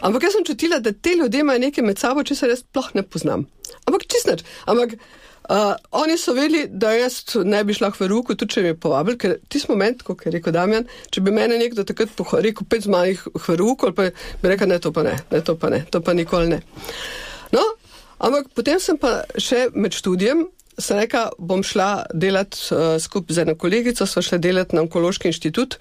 [0.00, 2.90] Ampak jaz sem čutila, da te ljudje imajo nekaj med sabo, če se res sploh
[2.94, 3.46] ne poznam.
[3.86, 4.44] Ampak čistneč.
[4.66, 4.98] Ampak
[5.46, 8.78] Uh, oni so vedeli, da jaz ne bi šla v ruku, tudi če bi me
[8.82, 12.82] povabili, ker tisti moment, kot je rekel Damjan, če bi mene nekdo takrat rekel, pet
[12.82, 16.00] zmanjih v ruku, pa bi rekel, ne, to pa ne, ne, to pa ne, to
[16.02, 16.58] pa nikoli ne.
[17.54, 17.62] No,
[18.18, 20.48] ampak potem sem pa še med študijem.
[20.76, 25.30] Sem rekla, bom šla delati uh, skupaj z eno kolegico, sva šla delati na onkološki
[25.30, 25.78] inštitut,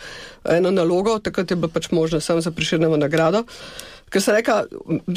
[0.53, 3.41] eno nalogo, takrat je bilo pač možno samo za priširjeno nagrado.
[3.43, 4.63] Uh, ker se reka,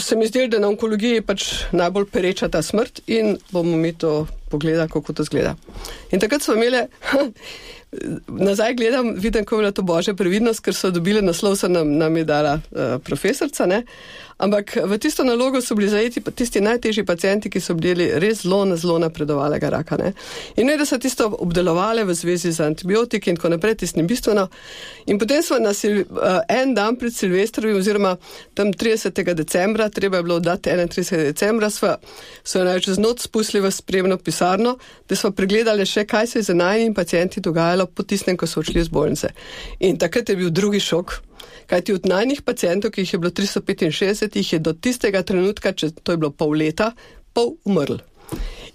[0.00, 4.26] se mi zdi, da na onkologiji pač najbolj pereča ta smrt in bomo mi to
[4.50, 5.52] pogledali, kako to zgleda.
[6.10, 6.80] In takrat smo imeli,
[8.48, 11.94] nazaj gledam, vidim, kako je bila to božja previdnost, ker so dobili naslov, se nam,
[12.00, 13.84] nam je dala uh, profesorca, ne?
[14.38, 18.76] Ampak v tisto nalogo so bili zajeti tisti najtežji pacijenti, ki so bili res zelo
[18.76, 19.96] zelo napredovalega raka.
[19.96, 20.12] Ne?
[20.56, 24.06] In ne, da so tisto obdelovali v zvezi z antibiotiki in tako naprej, tisto ni
[24.06, 24.46] bistveno.
[25.06, 28.16] In potem smo na sil, uh, en dan pred Silvestrovim, oziroma
[28.54, 29.34] tam 30.
[29.34, 31.32] decembra, treba je bilo dati 31.
[31.32, 31.96] decembra, smo
[32.44, 36.42] se naj čez noč spustili v spremno pisarno, da smo pregledali še, kaj se je
[36.42, 39.34] z najnim pacijenti dogajalo po tistem, ko so odšli iz bolnice.
[39.80, 41.27] In takrat je bil drugi šok.
[41.68, 45.90] Kajti od najnih pacijentov, ki jih je bilo 365, jih je do tistega trenutka, če
[46.02, 46.94] to je bilo pol leta,
[47.36, 48.00] pol umrl.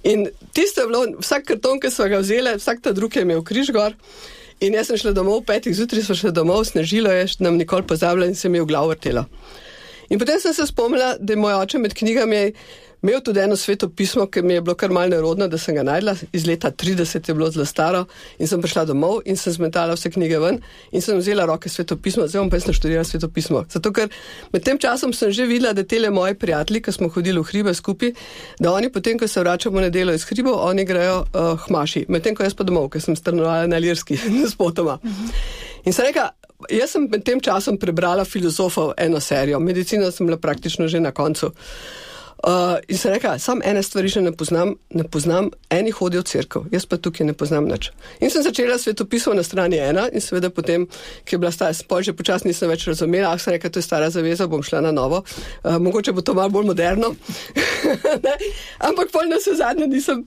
[0.03, 3.41] In tisto je bilo, vsak karton, ki so ga vzeli, vsak ta drugi je imel
[3.41, 3.95] križ gor.
[4.61, 8.29] In jaz sem šla domov, petih zjutraj sem šla domov, snežilo je, nam nikoli pozabila
[8.29, 9.25] in se mi je v glavu vrtela.
[10.09, 12.43] In potem sem se spomnila, da je moj oče med knjigami
[13.03, 15.83] imel tudi eno sveto pismo, ki mi je bilo kar malce nerodno, da sem ga
[15.83, 16.15] najdla.
[16.31, 18.05] Iz leta 30 je bilo zelo staro
[18.39, 20.59] in sem prišla domov in sem zmetala vse knjige ven
[20.91, 23.65] in sem vzela roke sveto pismo, zdaj bom pa jaz naštudirala sveto pismo.
[23.69, 24.07] Zato, ker
[24.53, 27.73] med tem časom sem že videla, da tele moji prijatelji, ki smo hodili v hribe
[27.73, 28.13] skupaj,
[28.59, 32.05] da oni potem, ko se vračamo na delo iz hribov, oni grejo uh, hmaši.
[32.07, 34.17] Medtem, ko jaz pa domov, ker sem strnovala na lirski,
[34.51, 34.99] s potoma.
[35.83, 36.31] In sem rekla,
[36.71, 41.11] jaz sem med tem časom prebrala filozofov eno serijo, medicino sem bila praktično že na
[41.11, 41.51] koncu.
[42.43, 46.27] Uh, in se reka, sam ene stvari še ne poznam, ne poznam, eni hodijo v
[46.27, 47.87] crkvo, jaz pa tukaj ne poznam nič.
[48.19, 50.83] In sem začela svetopisov na strani ena in seveda potem,
[51.23, 53.87] ki je bila stara, spol že počasno nisem več razumela, ah, sem rekla, to je
[53.87, 57.15] stara zaveza, bom šla na novo, uh, mogoče bo to malo bolj moderno.
[58.87, 60.23] Ampak pol na vse zadnje nisem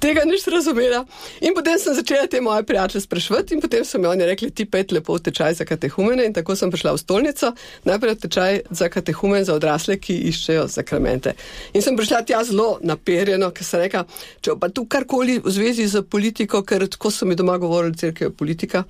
[0.00, 1.04] tega nič razumela.
[1.40, 4.66] In potem sem začela te moje prijatelje sprašvati in potem so mi oni rekli, ti
[4.70, 7.52] pet lepo tečaj za katehumene in tako sem prišla v stolnico,
[7.84, 11.36] najprej tečaj za katehumen za odrasle, ki iščejo sakramente.
[11.74, 14.04] In sem prišla tja zelo naperjeno, ker sem rekla,
[14.40, 18.30] če pa tu karkoli v zvezi z politiko, ker tako so mi doma govorili, crkva
[18.30, 18.84] je politika.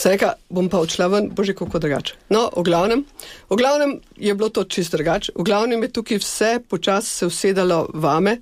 [0.00, 2.14] Sem rekla, bom pa odšla ven, bože, kako drugače.
[2.32, 3.02] No, v glavnem,
[3.50, 5.34] v glavnem je bilo to čist drugače.
[5.36, 8.38] V glavnem je tukaj vse počasi se usedalo vame.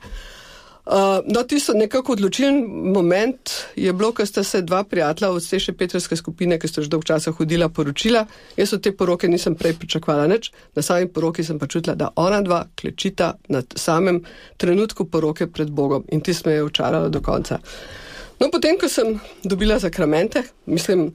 [0.88, 2.62] Uh, no, tisto nekako odločilen
[2.94, 6.84] moment je bilo, ko sta se dva prijatelja od te še petrske skupine, ki sta
[6.86, 8.22] že dolgo časa hodila, poročila.
[8.56, 12.14] Jaz od te poroke nisem prej pričakovala nič, na sami poroki sem pa čutila, da
[12.14, 14.22] ona dva klečita na samem
[14.56, 17.58] trenutku poroke pred Bogom in ti smo jo učarali do konca.
[18.38, 21.08] No, potem, ko sem dobila zakramente, mislim,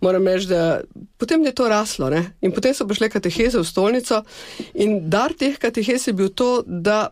[0.00, 0.80] moram reči, da
[1.16, 2.22] potem je to raslo ne?
[2.40, 4.22] in potem so prišle kateheze v stolnico
[4.74, 7.10] in dar teh katehez je bil to, da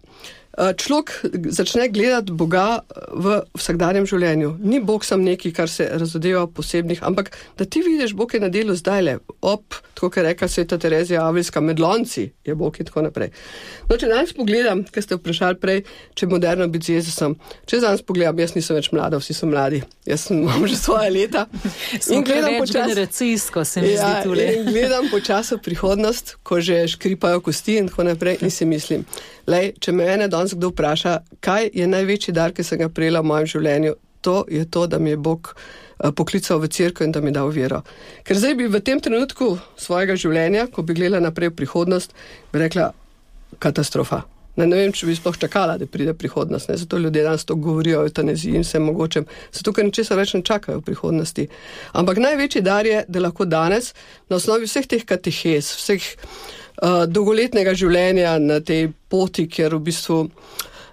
[0.54, 1.10] človek
[1.50, 4.54] začne gledati Boga eh, v vsakdanjem življenju.
[4.62, 8.48] Ni Bog sam neki, kar se razodeva posebnih, ampak da ti vidiš, Bog je na
[8.48, 9.64] delu zdaj le, ob,
[9.94, 13.32] tako kot je rekla sveta Terezija Avilska, med lonci je Bog in tako naprej.
[13.90, 15.82] No, če danes pogledam, ker ste vprašali prej,
[16.14, 17.36] če moderno biti z Jezusom,
[17.66, 21.46] če danes pogledam, jaz nisem več mlada, vsi so mladi, jaz imam že svoje leta.
[22.14, 27.80] in gledam počasno, se mi ja, zdi, in gledam počasno prihodnost, ko že škripajo kosti
[27.82, 29.04] in tako naprej in si mislim,
[29.46, 33.22] lej, če me ene danes kdo vpraša, kaj je največji dar, ki sem ga prejela
[33.22, 37.12] v mojem življenju, to je to, da mi je Bog eh, poklical v crkvo in
[37.12, 37.82] da mi je dal vero.
[38.24, 42.16] Ker zdaj bi v tem trenutku svojega življenja, ko bi gledala naprej v prihodnost,
[42.52, 42.92] bi rekla
[43.60, 44.24] katastrofa.
[44.54, 46.70] Ne, ne vem, če bi sploh čakala, da pride prihodnost.
[46.70, 46.78] Ne.
[46.78, 49.26] Zato ljudje danes to govorijo o eutanaziji in vsem mogočem.
[49.52, 51.48] Zato, ker ničesar več ne čakajo v prihodnosti.
[51.98, 53.92] Ampak največji dar je, da lahko danes
[54.30, 60.18] na osnovi vseh teh katehez, vseh uh, dolgoletnega življenja na tej poti, ker v bistvu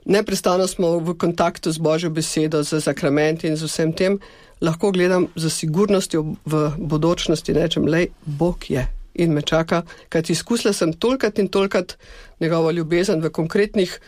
[0.05, 4.19] neprestano smo v kontaktu z Božjo besedo, z zakramenti in z vsem tem,
[4.61, 10.73] lahko gledam za sigurnostjo v bodočnosti, rečem, lej, Bog je in me čaka, kajti izkusila
[10.73, 11.97] sem tolkrat in tolkrat
[12.39, 13.99] njegovo ljubezen v konkretnih,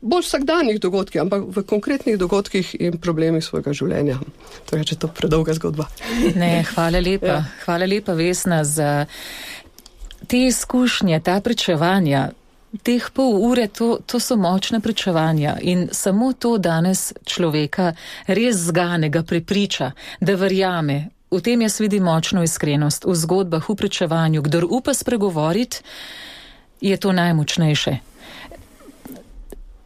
[0.00, 4.20] bolj vsakdanjih dogodkih, ampak v konkretnih dogodkih in problemih svojega življenja.
[4.70, 5.88] To je, če to predolga zgodba.
[6.38, 7.44] Ne, hvala lepa, ja.
[7.64, 9.06] hvala lepa, Vesna, za
[10.28, 12.28] te izkušnje, ta pričevanja,
[12.82, 17.92] teh pol ure, to, to so močne pričevanja in samo to danes človeka
[18.26, 21.08] res zganega prepriča, da verjame.
[21.30, 24.42] V tem jaz vidim močno iskrenost, v zgodbah, v pričevanju.
[24.42, 25.82] Kdor upa spregovoriti,
[26.80, 27.98] je to najmočnejše.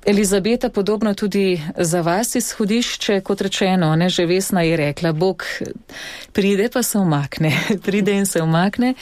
[0.06, 5.44] Elizabeta, podobno tudi za vas izhodišče, kot rečeno, ne že vesna je rekla, Bog
[6.32, 7.52] pride pa se umakne,
[7.84, 8.94] pride in se umakne.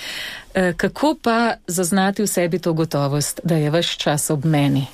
[0.54, 4.86] Eh, kako pa zaznati v sebi to gotovost, da je vaš čas ob meni?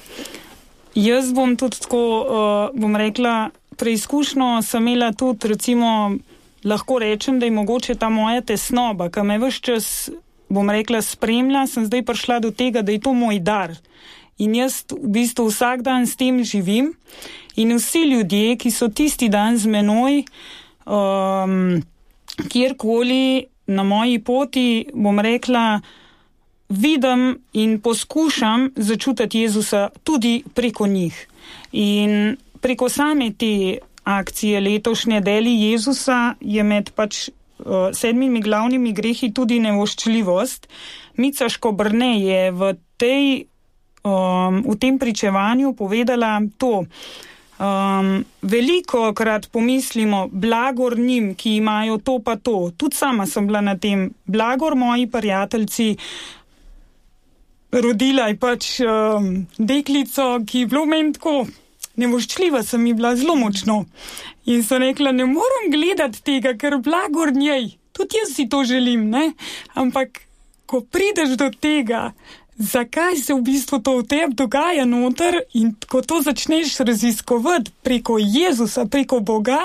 [0.95, 6.17] Jaz bom tudi tako, uh, bom rekla, preizkušnjo sem imela tudi, recimo,
[6.65, 10.11] lahko rečem, da je mogoče ta moja tesnoba, ki me vse čas,
[10.49, 13.75] bom rekla, spremlja, sem zdaj prišla do tega, da je to moj dar.
[14.39, 16.93] In jaz v bistvu vsak dan s tem živim,
[17.57, 20.25] in vsi ljudje, ki so tisti dan z menoj,
[20.85, 21.81] um,
[22.49, 25.81] kjerkoli na moji poti, bom rekla,
[26.69, 31.17] vidim in poskušam začutiti Jezusa tudi preko njih.
[31.73, 39.33] In preko same te akcije letošnje deli Jezusa je med pač uh, sedmimi glavnimi grehi
[39.33, 40.69] tudi nevoščljivost.
[41.17, 43.47] Mica Škobrne je v tej
[44.07, 46.87] um, v tem pričevanju povedala to.
[47.57, 52.71] Um, veliko krat pomislimo, blagor njim, ki imajo to pa to.
[52.77, 55.97] Tudi sama sem bila na tem, blagor moji prijatelji.
[57.73, 61.47] Rodila je pač um, deklico, ki je bilo meni tako
[61.97, 63.85] nevoščljiva, sem ji bila zelo močno.
[64.53, 67.73] In so rekla, ne morem gledati tega, ker blagor njej.
[67.97, 69.33] Tudi jaz si to želim, ne?
[69.75, 70.21] ampak
[70.67, 72.11] ko prideš do tega,
[72.59, 78.19] zakaj se v bistvu to v tebi dogaja noter in ko to začneš raziskovati preko
[78.19, 79.61] Jezusa, preko Boga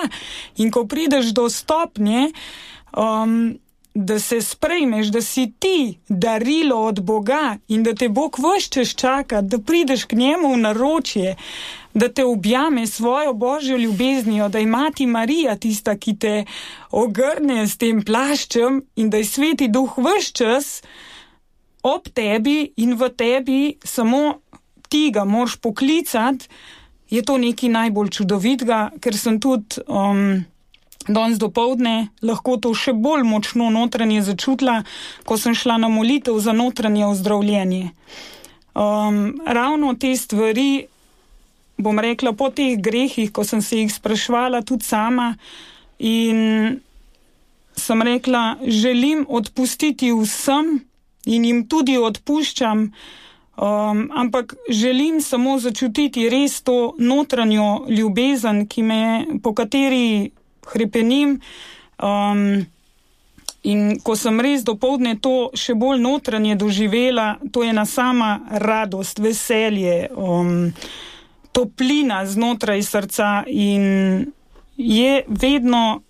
[0.57, 2.31] in ko prideš do stopnje,
[2.97, 3.57] um,
[3.93, 8.37] da se sprejmeš, da si ti darilo od Boga in da te Bog
[8.69, 11.35] čas čaka, da prideš k njemu v naročje,
[11.93, 16.45] da te objame svojo božjo ljubeznijo, da ima ti Marija tista, ki te
[16.91, 20.81] ogrne s tem plaščem in da je sveti duh vse čas
[21.83, 24.41] ob tebi in v tebi, samo
[24.89, 26.47] ti ga moš poklicati,
[27.11, 29.83] je to nekaj najbolj čudovitega, ker sem tudi.
[29.87, 30.45] Um,
[31.01, 34.83] Danes do povdne lahko to še bolj močno notranje začutila,
[35.25, 37.89] ko sem šla na molitev za notranje ozdravljenje.
[38.77, 40.85] Um, ravno te stvari,
[41.81, 45.33] bom rekla, po teh grehih, ko sem se jih sprašvala tudi sama
[45.97, 46.77] in
[47.73, 50.83] sem rekla, želim odpustiti vsem
[51.25, 59.53] in jim tudi odpuščam, um, ampak želim samo začutiti res to notranjo ljubezen, me, po
[59.53, 60.31] kateri
[60.73, 61.39] hrepenim.
[62.01, 62.65] Um,
[63.63, 69.19] in ko sem res dopoledne to še bolj notranje doživela, to je ena sama radost,
[69.19, 70.71] veselje, um,
[71.51, 74.31] toplina znotraj srca in
[74.77, 76.01] je vedno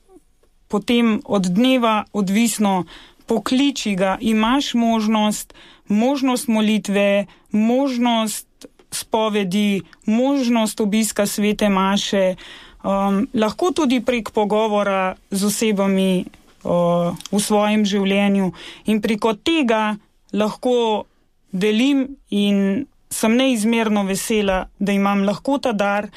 [0.71, 2.85] potem od dneva odvisno,
[3.31, 5.53] pokliči ga, imaš možnost,
[5.87, 12.35] možnost molitve, možnost spovedi, možnost obiska svete maše
[12.83, 16.25] um, lahko tudi prek pogovora z osebami
[16.63, 18.51] uh, v svojem življenju.
[18.91, 19.95] In preko tega
[20.33, 21.05] lahko
[21.51, 26.09] delim in sem neizmerno vesela, da imam lahko ta dar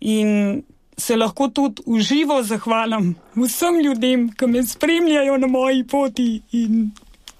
[0.00, 0.60] in
[0.98, 6.90] se lahko tudi uživo zahvalim vsem ljudem, ki me spremljajo na moji poti in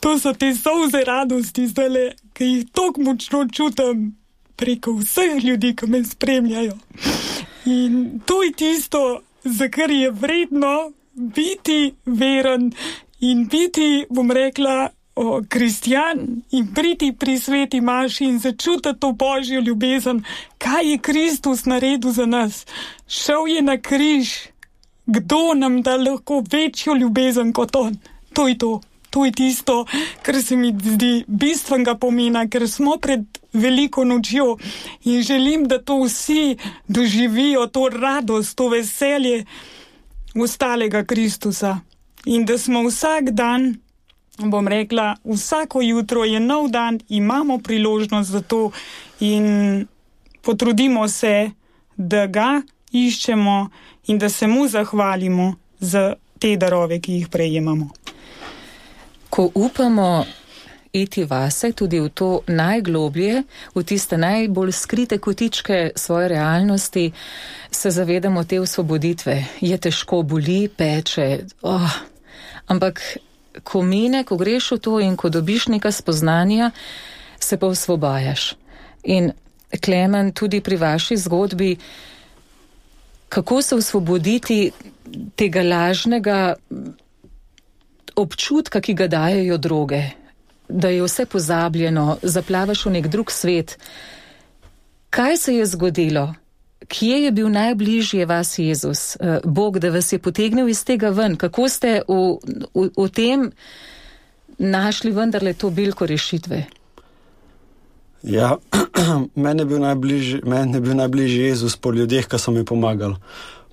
[0.01, 4.13] to so te solze radosti zdaj, ki jih tako močno čutim
[4.57, 6.79] preko vseh ljudi, ki me spremljajo.
[7.67, 12.73] In to je tisto, za kar je vredno biti veren
[13.21, 14.89] in biti, bom rekla,
[15.49, 20.25] kristjan in priti pri sveti maši in začutiti to božjo ljubezen,
[20.59, 22.67] kaj je Kristus naredil za nas.
[23.09, 24.29] Šel je na križ,
[25.07, 27.97] kdo nam da lahko večjo ljubezen kot on.
[28.33, 28.81] To je to.
[29.11, 29.87] To je tisto,
[30.23, 34.59] kar se mi zdi bistvenega pomena, ker smo pred veliko nočjo
[35.05, 36.57] in želim, da to vsi
[36.89, 39.45] doživijo, to radost, to veselje
[40.37, 41.79] ostalega Kristusa.
[42.25, 43.79] In da smo vsak dan,
[44.39, 48.71] bom rekla, vsako jutro je nov dan, imamo priložnost za to
[49.21, 49.87] in
[50.43, 51.51] potrudimo se,
[51.97, 52.63] da ga
[52.93, 53.71] iščemo
[54.07, 57.89] in da se mu zahvalimo za te darove, ki jih prejemamo.
[59.31, 60.25] Ko upamo
[60.93, 63.43] iti vase, tudi v to najgloblje,
[63.75, 67.13] v tiste najbolj skrite kotičke svoje realnosti,
[67.71, 69.45] se zavedamo te osvoboditve.
[69.61, 71.45] Je težko, boli, peče.
[71.63, 71.93] Oh.
[72.67, 73.01] Ampak,
[73.65, 76.71] ko mine, ko greš v to in ko dobiš nekaj spoznanja,
[77.41, 78.55] se pa osvobajaš.
[79.05, 79.33] In
[79.85, 81.77] Klemen, tudi pri vaši zgodbi,
[83.29, 84.71] kako se osvoboditi
[85.37, 86.55] tega lažnega
[88.17, 90.03] občutka, ki ga dajo droge,
[90.69, 93.79] da je vse pozabljeno, zaplavaš v nek drug svet.
[95.11, 96.35] Kaj se je zgodilo?
[96.87, 101.37] Kje je bil najbližje vas Jezus, eh, Bog, da vas je potegnil iz tega ven?
[101.37, 102.39] Kako ste v,
[102.75, 103.51] v, v tem
[104.59, 106.65] našli vendarle to bilko rešitve?
[108.23, 108.57] Ja,
[109.35, 110.41] meni je bil najbližji,
[110.95, 113.15] najbližji Jezus po ljudeh, ki so mi pomagali.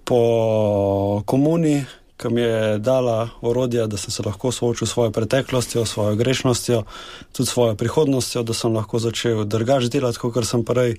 [0.06, 1.86] Po komuni,
[2.18, 6.84] ki mi je dala orodja, da sem se lahko soočil s svojo preteklostjo, svojo grešnostjo,
[7.32, 10.98] tudi svojo prihodnostjo, da sem lahko začel drugače delati, kot sem prej.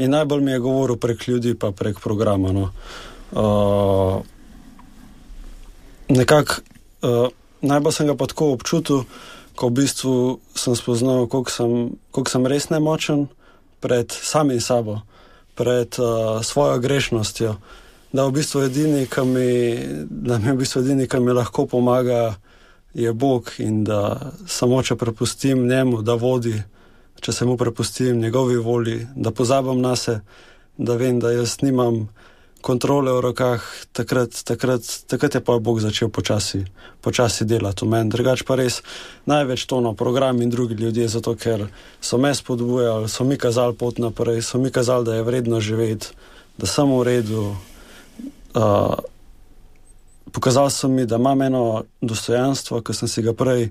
[0.00, 2.52] In najbolj mi je govoril prek ljudi, pa prek programa.
[2.52, 2.70] No.
[3.30, 4.22] Uh,
[6.10, 6.64] Nekako
[7.02, 7.28] uh,
[7.62, 9.04] najbolj sem ga pa tako občutil,
[9.54, 10.14] ko v bistvu
[10.56, 11.70] sem spoznal, koliko sem,
[12.10, 13.28] koliko sem res nemočen
[13.80, 15.04] pred samim sabo,
[15.54, 17.54] pred uh, svojo grešnostjo
[18.12, 19.50] da v bistvu edini, mi,
[20.10, 22.34] da mi, v bistvu edini, ki mi lahko pomaga,
[22.94, 26.56] je Bog in da samo če prepustim njemu, da vodi,
[27.20, 30.20] če se mu prepustim njegovi volji, da pozabim na se,
[30.78, 32.08] da vem, da jaz nimam
[32.60, 33.64] kontrole v rokah,
[33.96, 36.64] takrat, takrat, takrat je pa Bog začel počasi,
[37.00, 38.12] počasi delati v meni.
[38.12, 38.82] Drugač pa res
[39.24, 41.68] največ to na program in drugi ljudje, zato ker
[42.00, 46.12] so me spodbujali, so mi kazali pot naprej, so mi kazali, da je vredno živeti,
[46.58, 47.50] da sem v redu,
[48.50, 48.98] Uh,
[50.32, 53.68] pokazal sem mi, da imam eno dostojanstvo, ki sem si ga prej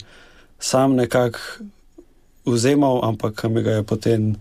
[0.59, 1.39] sam nekako
[2.51, 4.35] vzemal, ampak mi ga je potem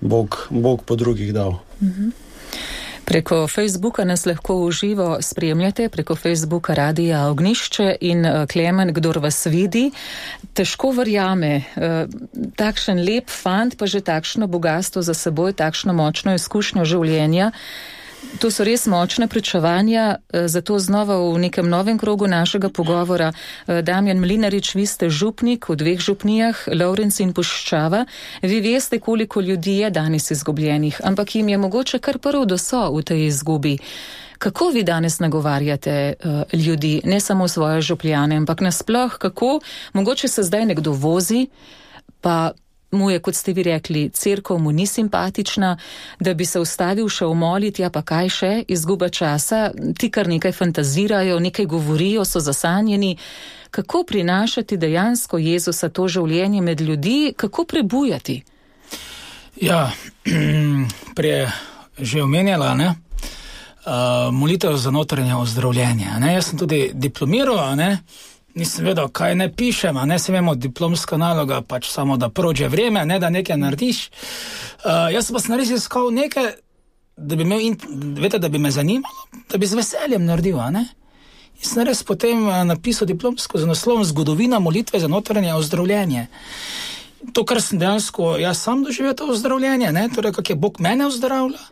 [0.00, 1.60] Bog, Bog po drugih dal.
[1.82, 2.10] Mhm.
[3.04, 9.46] Preko Facebooka nas lahko uživo spremljate, preko Facebooka Radija Ognišče in eh, Klemen, kdor vas
[9.46, 9.90] vidi,
[10.54, 12.06] težko verjame, eh,
[12.56, 17.50] takšen lep fant pa že takšno bogatstvo za seboj, takšno močno izkušnjo življenja.
[18.38, 23.32] To so res močne pričevanja, eh, zato znova v nekem novem krogu našega pogovora.
[23.32, 28.06] Eh, Damjan Mlinarič, vi ste župnik v dveh župnijah, Lovrenc in Puščava.
[28.42, 33.02] Vi veste, koliko ljudi je danes izgubljenih, ampak jim je mogoče kar prvo doso v
[33.02, 33.78] tej izgubi.
[34.38, 39.60] Kako vi danes nagovarjate uh, ljudi, ne samo svoje župljane, ampak nasploh, kako
[39.92, 41.46] mogoče se zdaj nekdo vozi,
[42.20, 42.50] pa
[42.92, 45.76] mu je, kot ste vi rekli, crkva mu ni simpatična,
[46.20, 50.52] da bi se ustavil še umoliti, ja pa kaj še, izguba časa, ti kar nekaj
[50.52, 53.16] fantazirajo, nekaj govorijo, so zasanjeni.
[53.70, 58.42] Kako prinašati dejansko Jezusa to življenje med ljudi, kako prebujati?
[59.60, 59.90] Ja,
[61.16, 61.46] prej
[61.98, 62.94] že omenjala, ne?
[63.82, 66.06] Uh, molitev za notranje ozdravljenje.
[66.18, 66.34] Ne?
[66.34, 67.98] Jaz sem tudi diplomiral, ne?
[68.54, 73.04] Nisem vedel, kaj ne pišem, ne se vemo, diplomska naloga, pač samo da prođe vreme,
[73.06, 74.08] ne da nekaj narediš.
[74.08, 76.52] Uh, jaz pa sem res iskal nekaj,
[77.16, 77.76] da bi, imel,
[78.20, 80.60] vete, da bi me zanimalo, da bi z veseljem naredil.
[81.62, 86.26] In sem res potem napisal diplomsko za naslov Zgodovina molitve za notranje ozdravljenje.
[87.32, 90.08] To, kar sem dejansko jaz sam doživel, to ozdravljenje, ne?
[90.14, 91.62] torej kako je Bog mene ozdravlja.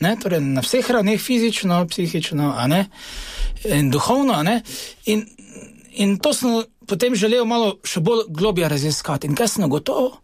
[0.00, 2.48] Ne, torej na vseh ravneh, fizično, psihično,
[3.64, 4.42] in duhovno.
[5.06, 5.26] In
[5.94, 9.28] In to sem potem želel malo še bolj globje raziskati.
[9.30, 10.18] In kaj sem gotovo?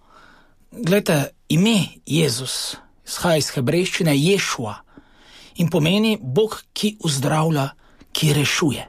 [0.71, 4.77] Glede, ime Jezus izhaja iz hebrejščine Ješua
[5.61, 7.66] in pomeni Bog, ki uzdravlja,
[8.14, 8.87] ki rešuje.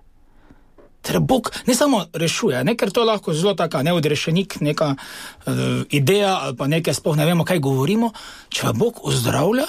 [1.01, 5.82] Torej, Bog ne samo rešuje, ne, ker to je lahko zelo taka neodrešenik, neka uh,
[5.89, 8.11] ideja ali pa nekaj, spoh ne vemo, kaj govorimo.
[8.53, 9.65] Če Bog uzdravlja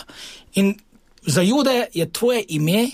[0.61, 0.75] in
[1.27, 2.91] za jude je tvoje ime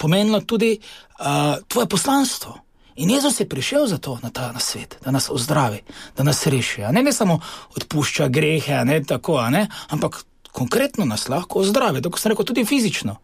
[0.00, 2.63] pomenilo tudi uh, tvoje poslanstvo.
[2.96, 5.82] In Jezus je prišel za to na ta na svet, da nas ozdravi,
[6.16, 6.80] da nas reši.
[6.92, 7.40] Ne, ne samo
[7.76, 10.24] odpušča grehe, ne tako, ne, ampak
[10.54, 13.16] konkretno nas lahko ozdravi, tako sem rekel, tudi fizično.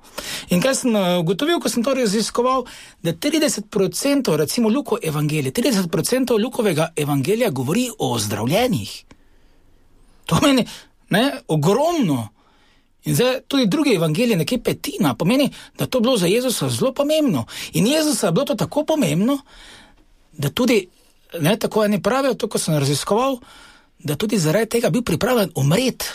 [0.50, 2.64] In kaj sem eh, ugotovil, ko sem to raziskoval,
[3.02, 9.04] da 30% recimo Luko evangelija, 30% Lukovega evangelija govori o ozdravljenih.
[10.26, 10.66] To meni
[11.10, 12.28] ne, ogromno.
[13.05, 17.46] In zdaj tudi druge evangelije, nekaj petina, pomeni, da to bilo za Jezusa zelo pomembno.
[17.72, 19.38] In Jezusa je bilo to tako pomembno,
[20.32, 20.88] da tudi,
[21.40, 23.38] ne tako eni pravijo, to, ko sem raziskoval,
[23.98, 26.07] da tudi zaradi tega bil pripravljen umreti.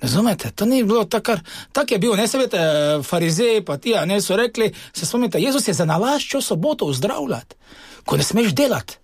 [0.00, 1.36] Razumete, to ni bilo tako,
[1.72, 2.58] tako je bilo, ne se veste,
[3.02, 7.56] farizeji pa ti, ne so rekli, se spomnite, Jezus je za nalaščo soboto uzdravljati,
[8.04, 8.96] ko ne smeš delati,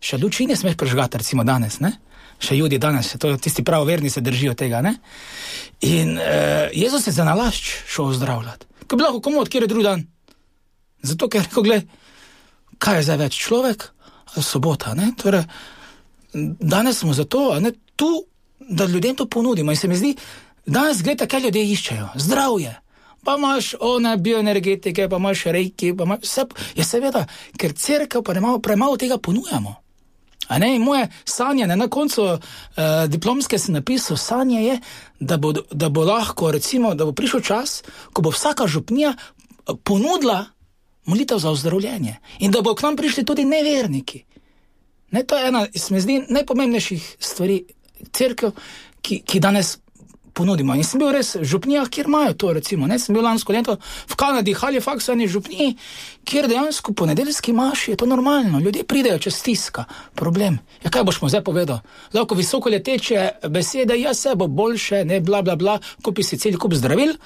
[0.00, 1.92] še luči ne smeš prežgati, recimo danes, ne
[2.40, 4.80] še ljudje danes, to, tisti pravoverni se držijo tega.
[4.82, 4.94] Ne?
[5.86, 8.66] In uh, Jezus je za nalašč šel zdravljati.
[8.86, 10.06] Kaj bi lahko komu odkjer drugi dan?
[11.02, 11.88] Zato, ker rekel, gled,
[12.80, 13.86] kaj je zdaj več človek,
[14.42, 14.94] sobota.
[15.16, 15.44] Torej,
[16.32, 18.10] danes smo zato, ne, tu,
[18.58, 19.72] da ljudem to ponudimo.
[19.72, 20.14] In se mi zdi,
[20.66, 22.08] danes gledaj, kaj ljudje iščejo.
[22.14, 22.76] Zdravje.
[23.24, 26.44] Pa imaš one bioenergetike, pa imaš rejki, pa imaš vse.
[26.76, 27.26] Je seveda,
[27.60, 29.74] ker crkva pa premalo, premalo tega ponujamo.
[30.58, 32.38] Ne, moje sanje, ne, na koncu uh,
[33.08, 34.78] diplomske sem napisal, sanje je,
[35.20, 37.82] da bo, da bo lahko, recimo, da bo prišel čas,
[38.12, 40.44] ko bo vsaka župnija eh, ponudila
[41.06, 44.24] molitev za ozdravljenje in da bo k nam prišli tudi neverniki.
[45.10, 47.64] Ne, to je ena izmed najpomembnejših stvari
[48.12, 48.50] crkve,
[49.02, 49.78] ki, ki danes
[50.34, 50.74] ponudimo.
[50.74, 53.76] In sem bil res v župnijah, kjer imajo to, recimo, ne, sem bil lansko leto
[53.80, 55.76] v Kanadi, Halifax, eni župniji,
[56.24, 60.58] kjer dejansko ponedeljski maš je to normalno, ljudje pridejo čez stiska, problem.
[60.84, 61.82] Ja, kaj boš mu zdaj povedal?
[62.14, 66.58] Lahko visoko leteče besede, ja, se bo boljše, ne, bla, bla, bla, kupi si cel
[66.58, 67.16] kup zdravil.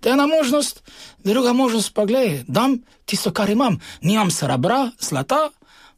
[0.00, 0.82] To je ena možnost,
[1.24, 3.78] druga možnost pa gledaj, dam tisto, kar imam.
[4.02, 5.48] Nimam srebra, zlata,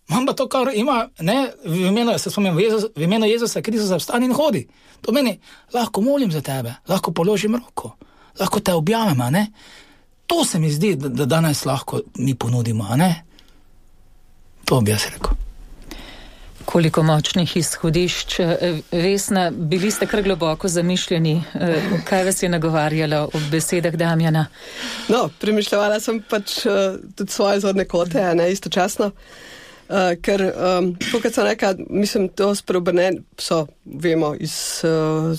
[0.08, 3.62] imam pa to, kar ima, ne, v imenu, se spomnim, v, Jezus, v imenu Jezusa,
[3.62, 4.66] Kristusa, vstani in hodi.
[5.00, 5.38] To meni,
[5.74, 7.92] lahko molim za tebe, lahko položim roko,
[8.40, 9.46] lahko te objamem, ne.
[10.26, 13.24] To se mi zdi, da, da danes lahko mi ponudimo, ne.
[14.64, 15.36] To bi jaz rekel.
[16.68, 18.34] Koliko močnih izhodišč,
[18.92, 21.42] Vesna, bili ste kar globoko zamišljeni,
[22.04, 24.46] kaj vas je nagovarjalo ob besedah Damjana?
[25.08, 29.06] No, premišljala sem pač uh, tudi svoje zorne kote, ne istočasno.
[29.06, 29.56] Uh,
[30.22, 30.90] ker, um,
[31.22, 35.32] kot sem rekel, mislim, to spreobrnenje so, vemo, iz uh,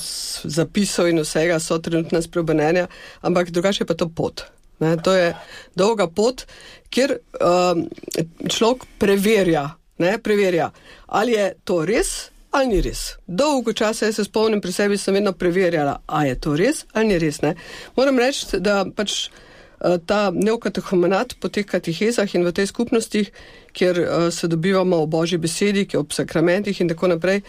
[0.43, 2.87] zapisov in vsega so trenutno spreobrnenja,
[3.21, 4.45] ampak drugače je pa to pot.
[4.79, 4.95] Ne?
[5.03, 5.33] To je
[5.75, 6.45] dolga pot,
[6.89, 7.85] kjer um,
[8.47, 9.67] človek preverja,
[10.23, 10.71] preverja,
[11.07, 13.19] ali je to res ali ni res.
[13.27, 17.11] Dolgo časa jaz se spomnim pri sebi, sem vedno preverjala, a je to res ali
[17.11, 17.43] ni res.
[17.45, 17.53] Ne?
[17.97, 19.43] Moram reči, da pač uh,
[20.05, 23.25] ta neokatehomenat po teh katehezah in v tej skupnosti,
[23.71, 27.41] kjer uh, se dobivamo o božji besedi, ki ob sakramentih in tako naprej,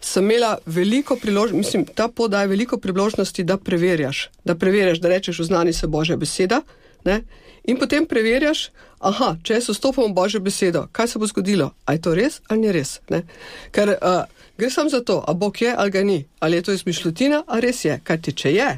[0.00, 5.08] sem imela veliko priložnosti, mislim, ta pot daje veliko priložnosti, da preverjaš, da preverjaš, da
[5.08, 6.62] rečeš, oznani se božja beseda.
[7.04, 7.20] Ne?
[7.64, 8.68] In potem preverjaš,
[9.00, 12.40] aha, če jaz vstopam v božjo besedo, kaj se bo zgodilo, a je to res
[12.48, 12.98] ali ni res.
[13.10, 13.24] Ne?
[13.72, 14.24] Ker uh,
[14.58, 17.68] gre samo za to, a Bog je ali ga ni, ali je to izmišljotina, ali
[17.68, 18.00] res je.
[18.04, 18.68] Kaj ti če je,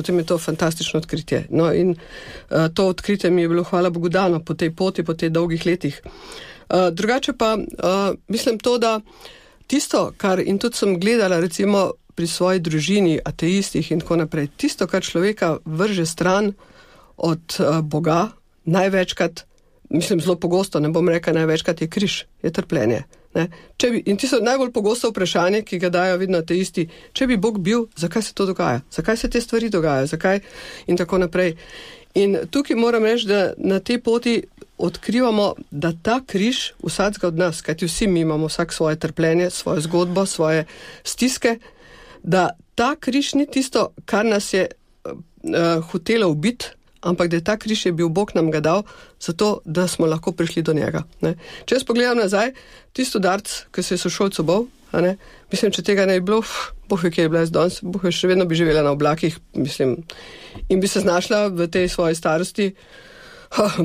[0.00, 1.44] potem je to fantastično odkritje.
[1.52, 5.12] No, in uh, to odkritje mi je bilo, hvala Bogu, dano po tej poti, po
[5.14, 6.00] teh dolgih letih.
[6.00, 9.00] Uh, drugače pa uh, mislim to, da
[9.66, 14.88] tisto, kar in tudi sem gledala, recimo pri svoji družini, ateistih in tako naprej, tisto,
[14.88, 16.52] kar človeka vrže stran
[17.16, 18.30] od uh, Boga,
[18.64, 19.44] največkrat,
[19.90, 23.04] mislim zelo pogosto, ne bom rekel največkrat, je križ, je trpljenje.
[23.34, 26.88] Bi, in ti so najbolj pogosto vprašanje, ki ga dajo vedno te isti.
[27.12, 28.80] Če bi Bog bil, zakaj se to dogaja?
[28.90, 30.06] Zakaj se te stvari dogajajo?
[30.06, 30.40] Zakaj?
[30.86, 31.54] In tako naprej.
[32.14, 34.42] In tukaj moram reči, da na tej poti
[34.78, 39.80] odkrivamo, da ta križ vsakega od nas, kajti vsi mi imamo vsak svoje trpljenje, svojo
[39.80, 40.64] zgodbo, svoje
[41.04, 41.58] stiske,
[42.22, 44.66] da ta križ ni tisto, kar nas je
[45.04, 46.66] uh, hotelo ubiti,
[47.00, 48.82] ampak da je ta križ je bil Bog nam ga dal,
[49.20, 51.02] zato da smo lahko prišli do njega.
[51.20, 51.34] Ne.
[51.64, 52.52] Če jaz pogledam nazaj,
[52.92, 54.66] tisto darc, ki se je sošolcev bal,
[55.52, 56.42] mislim, če tega ne bi bilo,
[56.90, 59.38] boh je kje je bila jaz danes, boh je še vedno bi živela na oblakih,
[59.54, 60.00] mislim,
[60.68, 62.72] in bi se znašla v tej svoji starosti.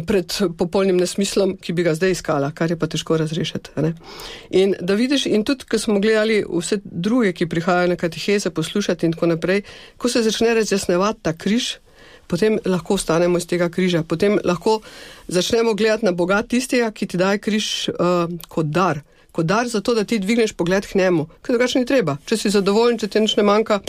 [0.06, 3.72] Pred popolnim nesmislom, ki bi ga zdaj iskala, kar je pa težko razrešiti.
[4.54, 9.10] In da vidiš, in tudi, ko smo gledali vse druge, ki prihajajo na kateheze poslušati
[9.10, 9.64] in tako naprej,
[9.98, 11.80] ko se začne razjasnevati ta križ,
[12.28, 14.04] potem lahko ostanemo iz tega križa.
[14.04, 14.80] Potem lahko
[15.28, 19.02] začnemo gledati na Boga tistega, ki ti daje križ uh, kot dar.
[19.32, 21.28] Kot dar za to, da ti dvigneš pogled k njemu.
[21.42, 22.18] Ker drugače ni treba.
[22.26, 23.82] Če si zadovoljen, če ti nič ne manjka,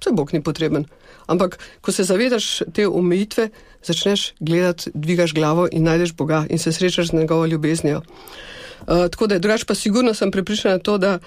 [0.00, 0.86] vse Bog ni potreben.
[1.26, 3.48] Ampak, ko se zavedaš te omejitve,
[3.86, 8.02] začneš gledati, dvigaš glavo in najdeš Boga in se srečaš z njegovo ljubeznijo.
[8.02, 11.18] Uh, tako da, drugače pa sigurno sem pripričana to, da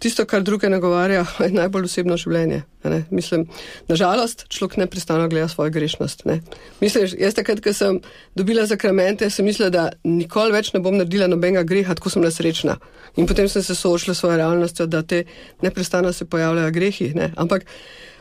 [0.00, 2.62] tisto, kar druge nagovarja, je najbolj osebno življenje.
[3.10, 3.44] Mislim,
[3.88, 6.24] nažalost, človek neprestano gleda svojo grešnost.
[6.28, 6.40] Ne?
[6.80, 8.00] Mislim, jaz takrat, ko sem
[8.36, 12.78] dobila zakramente, sem mislila, da nikoli več ne bom naredila nobenega greha, tako sem nesrečna.
[13.20, 15.26] In potem sem se soočila s svojo realnostjo, da te
[15.62, 17.10] neprestano se pojavljajo grehi.
[17.14, 17.32] Ne?
[17.36, 17.68] Ampak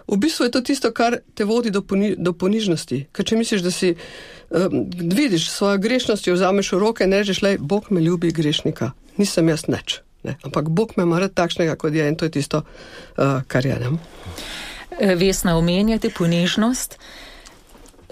[0.10, 3.06] v bistvu je to tisto, kar te vodi do, poni do ponižnosti.
[3.16, 7.44] Ker če misliš, da si um, vidiš svojo grešnost, jo vzameš v roke in rečeš,
[7.46, 10.02] le, Bog me ljubi grešnika, nisem jaz nič.
[10.24, 10.36] Ne?
[10.44, 12.64] Ampak Bog me mora takšnega, kot je in to je tisto,
[13.18, 13.80] uh, kar je.
[13.80, 13.98] Ne?
[15.00, 16.98] Eh, Vesna, omenjate ponižnost.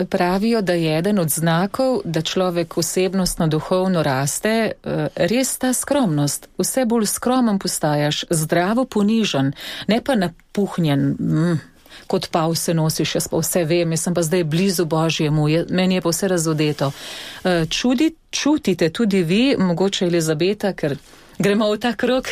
[0.09, 6.47] Pravijo, da je eden od znakov, da človek osebnostno, duhovno raste, eh, res ta skromnost.
[6.57, 9.51] Vse bolj skromen postajaš, zdravo ponižen,
[9.87, 10.99] ne pa napuhnjen.
[11.19, 11.59] Mm.
[12.07, 15.65] Kot pa vse nosiš, jaz pa vse vem, jaz sem pa zdaj blizu Božjemu, je,
[15.69, 16.91] meni je pa vse razodeto.
[17.69, 20.95] Čudi, čutite tudi vi, mogoče Elizabeta, ker
[21.37, 22.29] gremo v ta krok,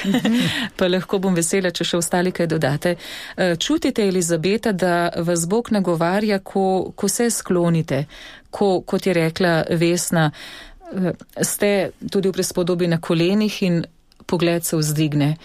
[0.77, 2.95] pa lahko bom vesela, če še ostali kaj dodate.
[3.37, 8.05] Eh, čutite, Elizabeta, da vas Bog nagovarja, ko, ko se sklonite,
[8.49, 13.83] ko, kot je rekla Vesna, eh, ste tudi v prespodobi na kolenih in
[14.25, 15.35] pogled se vzdigne.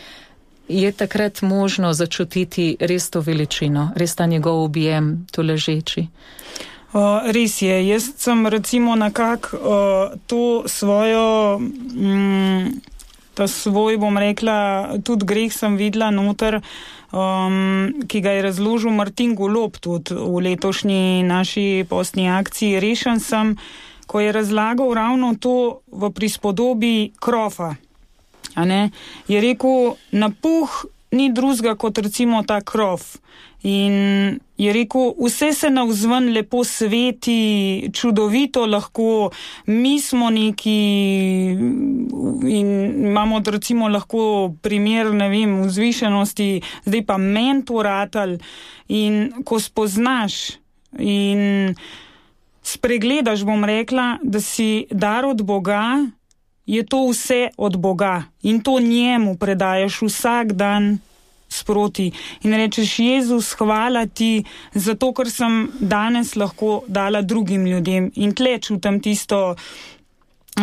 [0.71, 6.07] Je takrat možno začutiti res to veličino, res ta njegov objem, to ležeči?
[6.91, 12.67] Uh, res je, jaz sem recimo nekako uh, to svojo mm,
[13.35, 16.61] ta svoj, bom rekla, tudi greh sem videla noter,
[17.13, 22.81] um, ki ga je razložil Martin Golob tudi v letošnji naši postni akciji.
[22.81, 23.57] Rešen sem,
[24.07, 27.77] ko je razlagal ravno to v prispodobi krofa.
[29.29, 33.17] Je rekel, napuh ni drugega kot recimo ta krof.
[33.63, 39.31] In je rekel, vse se na vzven lepo sveti, čudovito lahko,
[39.67, 40.77] mi smo neki
[42.49, 42.71] in
[43.07, 46.49] imamo recimo lahko primer, ne vem, vzvišenosti,
[46.87, 48.39] zdaj pa mentoratal
[48.89, 50.57] in ko spoznaš
[50.99, 51.75] in
[52.63, 56.01] spregledaš, bom rekla, da si dar od Boga,
[56.71, 60.99] je to vse od Boga in to njemu predajaš vsak dan
[61.49, 62.13] sproti
[62.43, 64.45] in rečeš, Jezus, hvala ti
[64.75, 69.57] za to, kar sem danes lahko dala drugim ljudem in tle čutim tisto,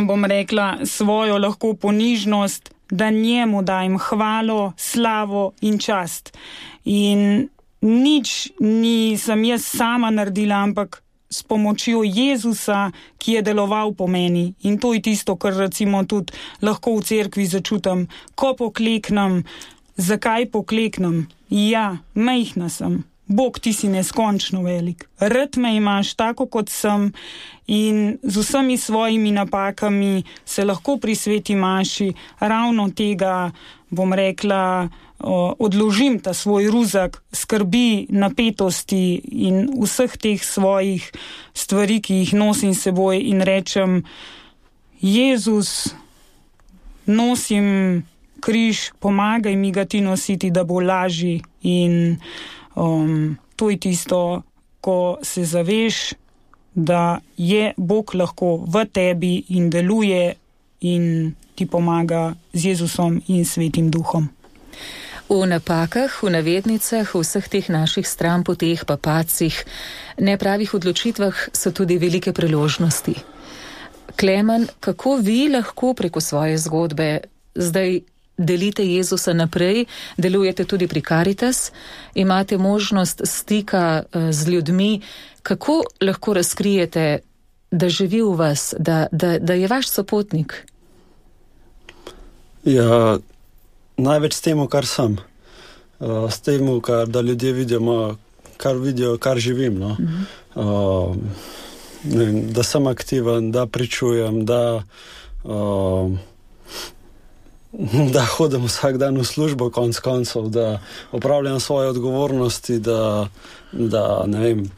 [0.08, 6.38] bom rekla, svojo lahko ponižnost, da njemu dajem hvalo, slavo in čast.
[6.86, 7.50] In
[7.82, 14.54] nič nisem jaz sama naredila, ampak s pomočjo Jezusa, ki je deloval po meni.
[14.64, 19.44] In to je tisto, kar recimo tudi lahko v cerkvi začutim, ko pokleknem,
[19.98, 21.28] zakaj pokleknem?
[21.50, 23.04] Ja, majhna sem.
[23.28, 25.04] Bog, ti si neskončno velik.
[25.20, 27.12] Rad me imaš tako, kot sem,
[27.68, 33.52] in z vsemi svojimi napakami se lahko pri sveti maši ravno tega,
[33.90, 34.88] bom rekla,
[35.20, 41.12] odložim ta svoj ruzak skrbi, napetosti in vseh teh svojih
[41.54, 44.04] stvari, ki jih nosim seboj in rečem,
[45.02, 45.94] Jezus,
[47.06, 48.04] nosim
[48.42, 52.18] križ, pomagaj mi ga ti nositi, da bo lažji in
[52.78, 54.42] Um, to je tisto,
[54.82, 56.14] ko se zaveš,
[56.76, 60.36] da je Bog lahko v tebi in deluje
[60.82, 64.30] in ti pomaga z Jezusom in Svetim Duhom.
[65.28, 69.56] V napakah, v navednicah, v vseh teh naših stranpoteh, papacih,
[70.24, 73.16] nepravih odločitvah so tudi velike priložnosti.
[74.16, 78.02] Klemen, kako vi lahko preko svoje zgodbe zdaj
[78.38, 79.86] delite Jezusa naprej,
[80.18, 81.72] delujete tudi pri Caritas,
[82.16, 85.02] imate možnost stika eh, z ljudmi,
[85.44, 87.20] kako lahko razkrijete,
[87.72, 90.64] da živi v vas, da, da, da je vaš sopotnik?
[92.64, 93.18] Ja,
[93.98, 95.18] največ s tem, kar sem.
[96.00, 98.16] Uh, s tem, kar, da ljudje vidijo,
[98.58, 99.80] kar vidijo, kar živim.
[99.80, 99.98] No?
[99.98, 101.10] -huh.
[101.10, 101.16] uh,
[102.04, 104.84] vem, da sem aktiven, da pričujem, da.
[105.44, 106.12] Uh,
[108.14, 110.80] da hodim vsak dan v službo, konc koncev, da
[111.12, 112.80] opravljam svoje odgovornosti.
[112.80, 113.28] Da,
[113.72, 114.72] da, vem,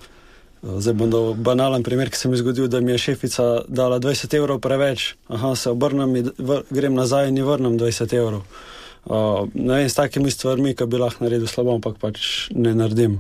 [0.64, 4.00] zdaj bom dal banalen primer, ki se mi je zgodil, da mi je šefica dala
[4.00, 6.32] 20 evrov preveč, Aha, se obrnem in
[6.70, 8.40] grem nazaj in ji vrnem 20 evrov.
[8.40, 13.20] Uh, ne vem, s takimi stvarmi, ki bi lahko naredil slabo, ampak pač ne naredim.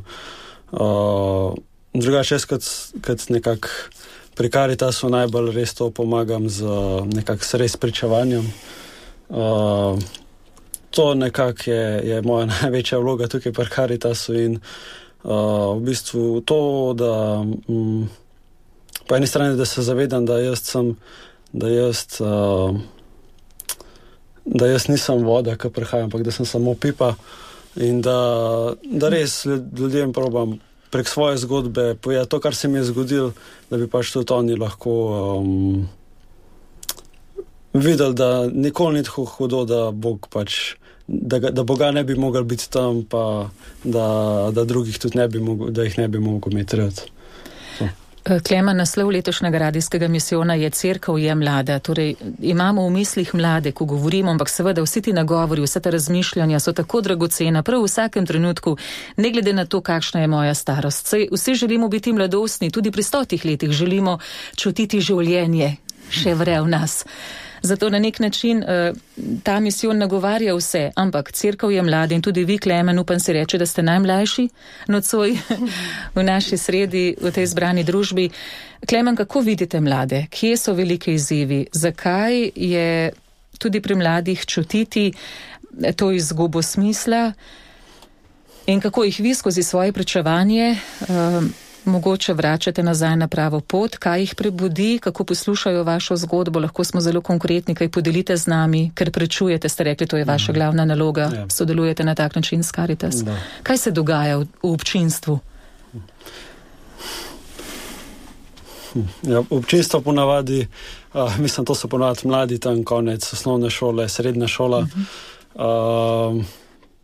[0.72, 1.56] Uh,
[1.94, 2.66] drugače, jaz kot,
[3.06, 3.70] kot nekak
[4.38, 6.68] pri Karitasu najbolj res to pomagam z
[7.16, 8.46] nekakšnim res pričevanjem.
[9.30, 10.00] Uh,
[10.92, 16.94] to nekako je, je moja največja vloga tukaj pri Karitasu in uh, v bistvu to,
[16.98, 18.10] da um,
[19.08, 20.96] po eni strani, da se zavedam, da jaz sem,
[21.54, 22.78] da jaz, uh,
[24.50, 27.14] da jaz nisem voda, ki prihajam, ampak da sem samo pipa
[27.78, 28.18] in da,
[28.84, 30.58] da res ljudem probam
[30.90, 33.32] prek svoje zgodbe povedati to, kar se mi je zgodilo,
[33.70, 34.94] da bi pač tudi oni lahko.
[35.38, 35.88] Um,
[37.74, 40.76] videli, da nikoli ni tako hudo, da, Bog pač,
[41.08, 43.50] da, da Boga ne bi mogel biti tam, pa
[43.84, 46.78] da, da drugih tudi ne bi mogel, da jih ne bi mogel imeti
[48.24, 51.80] Klema, naslov letošnjega radijskega misijona je Cerkev je mlada.
[51.80, 56.60] Torej, imamo v mislih mlade, ko govorimo, ampak seveda vsi ti nagovori, vse te razmišljanja
[56.60, 58.78] so tako dragocena, prav v vsakem trenutku,
[59.18, 61.08] ne glede na to, kakšna je moja starost.
[61.08, 64.20] Sej, vsi želimo biti mladostni, tudi pri stotih letih želimo
[64.56, 65.76] čutiti življenje,
[66.10, 67.06] še vre v nas.
[67.62, 68.98] Zato na nek način uh,
[69.44, 73.58] ta misijon nagovarja vse, ampak crkva je mlada in tudi vi, Klemen, upam si reči,
[73.58, 74.50] da ste najmlajši
[74.88, 75.38] nocoj
[76.16, 78.30] v naši sredi, v tej zbrani družbi.
[78.90, 80.26] Klemen, kako vidite mlade?
[80.32, 81.66] Kje so velike izzivi?
[81.72, 83.12] Zakaj je
[83.60, 85.12] tudi pri mladih čutiti
[85.96, 87.34] to izgubo smisla?
[88.68, 91.44] In kako jih vi skozi svoje prečevanje uh,
[91.86, 97.02] mogoče vračate nazaj na pravo pot, kaj jih prebudi, kako poslušajo vašo zgodbo, lahko smo
[97.02, 100.60] zelo konkretni, kaj podelite z nami, ker prečujete, ste rekli, to je vaša mhm.
[100.60, 101.46] glavna naloga, ja.
[101.50, 103.16] sodelujete na tak način s Karitas.
[103.16, 103.38] Da.
[103.64, 105.40] Kaj se dogaja v, v občinstvu?
[109.22, 110.68] Ja, občinstvo ponavadi,
[111.14, 114.80] uh, mislim, to so ponavadi mladi, tam konec osnovne šole, srednja šola.
[114.80, 114.88] Uh
[115.56, 116.38] -huh.
[116.40, 116.46] uh,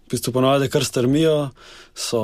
[0.06, 1.49] v bistvu ponovadi kar strmijo,
[1.95, 2.22] so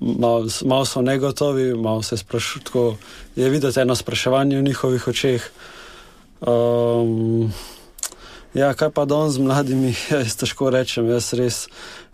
[0.00, 2.96] malo mal so negotovi, malo se sprašujejo.
[3.36, 5.50] Je videti eno spraševanje v njihovih očeh.
[6.40, 7.52] Um,
[8.54, 11.66] ja, kaj pa danes z mladimi, jaz težko rečem, jaz res,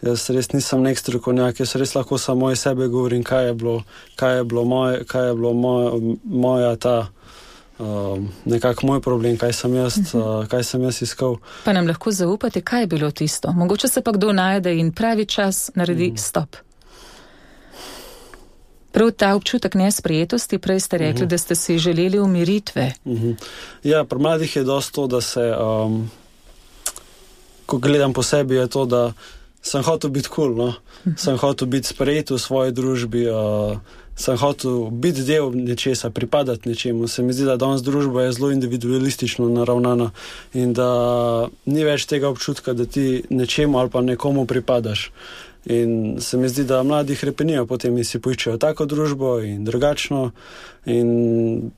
[0.02, 3.76] jaz res nisem nek strokovnjak, jaz res lahko samo o sebi govorim, kaj je bilo,
[4.16, 6.98] kaj je bilo, moje, kaj je bilo moje, moja ta.
[7.78, 10.40] Uh, nekako moj problem, kaj sem, jaz, uh -huh.
[10.40, 11.36] uh, kaj sem jaz iskal.
[11.64, 13.52] Pa nam lahko zaupate, kaj je bilo tisto.
[13.52, 16.16] Mogoče se pa kdo najde in pravi čas naredi uh mhm.
[16.16, 16.28] -huh.
[16.28, 16.56] stop.
[18.92, 21.24] Prav ta občutek nesprejetosti, prej ste rekli, uh mhm.
[21.24, 21.30] -huh.
[21.30, 22.92] da ste si želeli umiritve.
[23.04, 23.26] Uh mhm.
[23.26, 23.36] -huh.
[23.82, 26.10] Ja, pri mladih je dosto to, da se, um,
[27.66, 29.12] ko gledam po sebi, je to, da
[29.62, 30.66] sem hotel biti kul, cool, no?
[30.66, 30.74] uh
[31.04, 31.16] -huh.
[31.16, 33.30] sem hotel biti sprejet v svoji družbi.
[33.30, 33.78] Uh,
[34.18, 37.08] sem hotel biti del nečesa, pripadati nečemu.
[37.08, 40.10] Se mi zdi, da danes družba je zelo individualistično naravnana
[40.54, 40.88] in da
[41.66, 45.10] ni več tega občutka, da ti nečemu ali pa nekomu pripadaš.
[45.70, 50.30] In se mi zdi, da mladi hrepenijo potem in si poiščejo tako družbo in drugačno.
[50.86, 51.70] In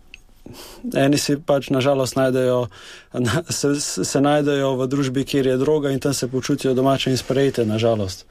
[0.97, 2.67] eni si pač nažalost najdejo,
[3.13, 7.21] na, se, se najdejo v družbi, kjer je droga in tam se počutijo domače in
[7.21, 8.25] sprejete, nažalost,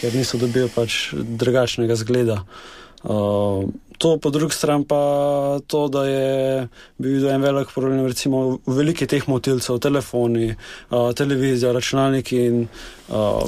[0.00, 2.42] ker niso dobili pač drugačnega zgleda.
[2.44, 2.83] Uh,
[3.98, 5.00] to po drugi strani pa
[5.66, 10.54] to, da je bil en velik problem, recimo v veliki teh motilcev, telefoni,
[10.90, 12.66] uh, televizija, računalniki in
[13.08, 13.44] uh,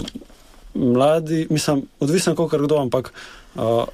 [0.75, 3.13] mladi, mislim, odvisno kako kdo, ampak
[3.55, 3.85] uh,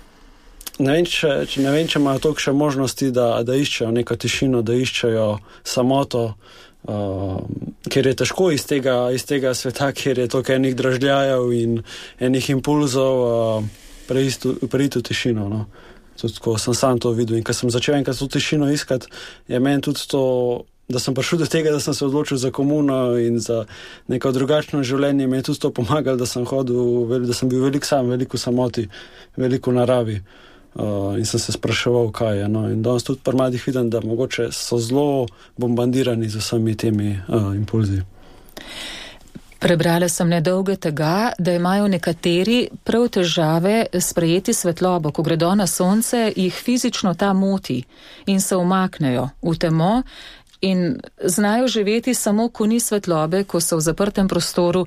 [0.78, 4.16] ne vem, če, če, ne vem, če imajo toliko še možnosti, da, da iščejo neko
[4.16, 5.28] tišino, da iščejo
[5.64, 6.24] samoto,
[6.88, 7.38] uh,
[7.92, 11.78] ker je težko iz tega, iz tega sveta, kjer je toliko enih dražljajev in
[12.20, 15.48] enih impulzov, uh, prejiti v tišino.
[15.48, 15.66] No.
[16.20, 19.08] Tudi, ko sem sam to videl in ko sem začel enkrat to tišino iskati,
[19.48, 20.22] je meni tudi to.
[20.92, 23.64] Da sem prišel do tega, da sem se odločil za komuno in za
[24.12, 27.86] neko drugačno življenje, mi je tudi to pomagalo, da sem hodil, da sem bil veliko
[27.86, 28.88] sam, veliko samoti,
[29.38, 30.18] veliko naravi.
[30.74, 32.48] Uh, in sem se spraševal, kaj je.
[32.48, 32.66] No.
[32.68, 35.26] In danes tudi pri mladih vidim, da mogoče so zelo
[35.56, 38.02] bombardirani z vsemi temi uh, impulzi.
[39.62, 45.12] Prebrala sem nedolgo tega, da imajo nekateri prav težave sprejeti svetlobo.
[45.14, 47.82] Ko gredo na sonce, jih fizično ta moti
[48.26, 50.02] in se umaknejo v temo
[50.60, 54.86] in znajo živeti samo, ko ni svetlobe, ko so v zaprtem prostoru.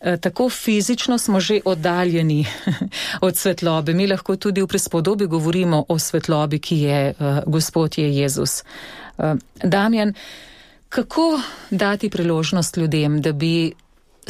[0.00, 2.46] Eh, tako fizično smo že oddaljeni
[3.26, 3.94] od svetlobe.
[3.94, 8.62] Mi lahko tudi v prispodobi govorimo o svetlobi, ki je uh, Gospod je Jezus.
[9.18, 9.24] Uh,
[9.64, 10.14] Damjan,
[10.88, 11.40] kako
[11.70, 13.72] dati priložnost ljudem, da bi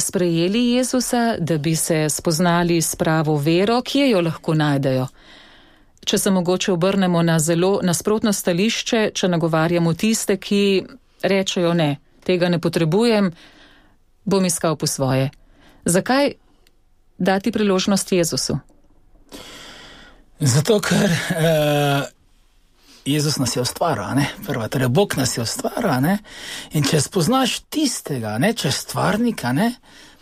[0.01, 5.07] sprejeli Jezusa, da bi se spoznali s pravo vero, kje jo lahko najdejo?
[6.05, 10.83] Če se mogoče obrnemo na zelo nasprotno stališče, če nagovarjamo tiste, ki
[11.23, 11.95] rečejo ne,
[12.25, 13.31] tega ne potrebujem,
[14.25, 15.29] bom iskal po svoje.
[15.85, 16.33] Zakaj
[17.17, 18.57] dati priložnost Jezusu?
[20.39, 22.09] Zato, ker uh,
[23.05, 26.17] Jezus nas je ustvaril, prva, torej Bog nas je ustvaril.
[26.71, 29.71] In če spoznaš tistega, ne, če stvarnika, ne,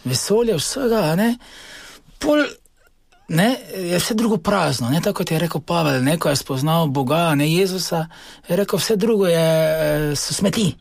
[0.07, 1.33] vesolje vsega, ne,
[2.19, 2.45] pol,
[3.35, 4.89] ne, je vse drugo prazno.
[4.89, 8.05] Ne, tako kot je rekel Pavel, ne, ko je spoznal Boga, ne Jezusa,
[8.47, 10.71] je rekel, vse drugo je, eh, so smeti.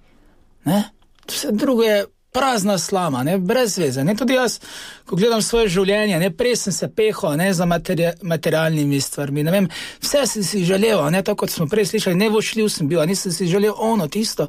[0.64, 0.84] Ne,
[1.26, 2.05] vse drugo je
[2.39, 4.05] prazna slama, ne, brez veze.
[4.05, 4.59] Ne, tudi jaz,
[5.07, 9.43] ko gledam svoje življenje, ne, prej sem se pehal ne, za materi materialnimi stvarmi.
[9.51, 9.66] Vem,
[10.03, 13.34] vse sem si želel, ne, tako kot smo prej slišali, ne vošljiv sem bil, nisem
[13.34, 14.49] si želel ono, tisto.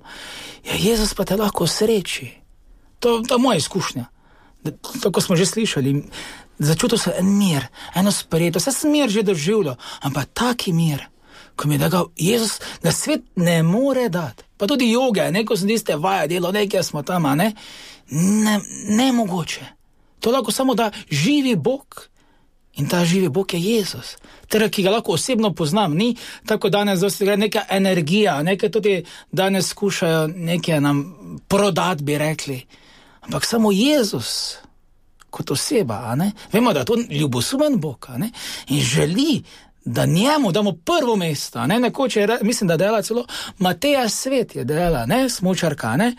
[0.67, 2.29] Ja, Jezus pa te lahko sreči.
[2.99, 4.05] To, to je moja izkušnja.
[5.01, 5.95] Tako smo že slišali.
[6.59, 11.07] Začutil sem en mir, eno sprejeto, vse sem mir že doživljal, ampak taki mir,
[11.55, 15.67] ko mi je dal Jezus, da svet ne more dati pa tudi joge, neko sem
[15.71, 17.53] tiste vaje delo, nekaj smo tam, ne?
[18.11, 19.65] ne, ne mogoče.
[20.19, 22.07] To lahko samo da živi Bog
[22.75, 24.17] in ta živi Bog je Jezus.
[24.47, 29.03] Ter, ki ga lahko osebno poznam, ni tako danes, da se neka energija, nekaj tudi
[29.31, 31.03] danes skušajo nekaj nam
[31.47, 32.65] prodati, bi rekli.
[33.21, 34.57] Ampak samo Jezus.
[35.29, 36.17] Kot oseba,
[36.51, 38.07] vemo, da je to ljubosumen Bog
[38.67, 39.43] in želi,
[39.89, 41.67] da njemu damo prvo mesto.
[41.67, 41.79] Ne?
[41.79, 43.25] Nekoč je, mislim, da dela celo
[43.57, 45.95] Mateja Svet je dela, ne smočarka.
[45.97, 46.15] Ne?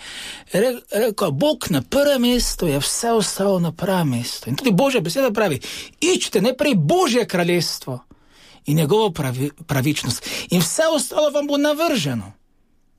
[0.53, 4.51] Re, rekel, Bog na prvem mestu je vse ostalo na pravem mestu.
[4.51, 5.61] In tudi Božja beseda pravi:
[6.01, 8.05] iščite najprej Božje kraljestvo
[8.67, 12.33] in njegovo pravi, pravičnost, in vse ostalo vam bo navrženo.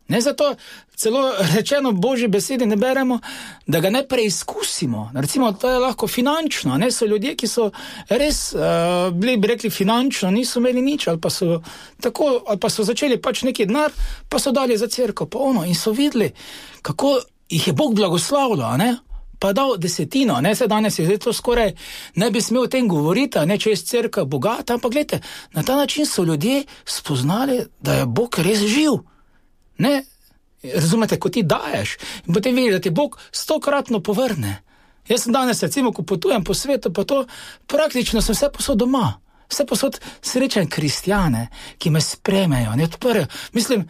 [0.07, 0.55] Ne zato
[0.95, 3.19] celo rečeno Božje besede ne beremo,
[3.67, 5.11] da ga ne preizkusimo.
[5.15, 6.77] Recimo, to je lahko finančno.
[6.77, 7.71] Ne so ljudje, ki so
[8.09, 8.61] res uh,
[9.13, 11.61] bili, bi rekli, finančno, niso imeli nič, ali pa so,
[12.01, 13.91] tako, ali pa so začeli pač neki denar,
[14.29, 16.31] pa so dali za crkvo, pa ono in so videli,
[16.81, 18.77] kako jih je Bog blagoslavljal.
[19.41, 21.71] Pa dal desetino, ne se danes je to skoraj,
[22.15, 25.17] ne bi smel o tem govoriti, ne če je crkva bogata, ampak gledajte,
[25.53, 29.01] na ta način so ljudje spoznali, da je Bog res živ.
[29.81, 30.03] Ne,
[30.63, 34.61] razumete, ko ti daješ in potem vidiš, da ti Bog stokratno povrne.
[35.07, 37.25] Jaz sem danes, recimo, ko potujem po svetu, pa to
[37.67, 39.19] praktično sem vse posod doma.
[39.49, 43.25] Vse posod srečen kristjane, ki me spremejo, ne odprejo.
[43.53, 43.89] Mislim,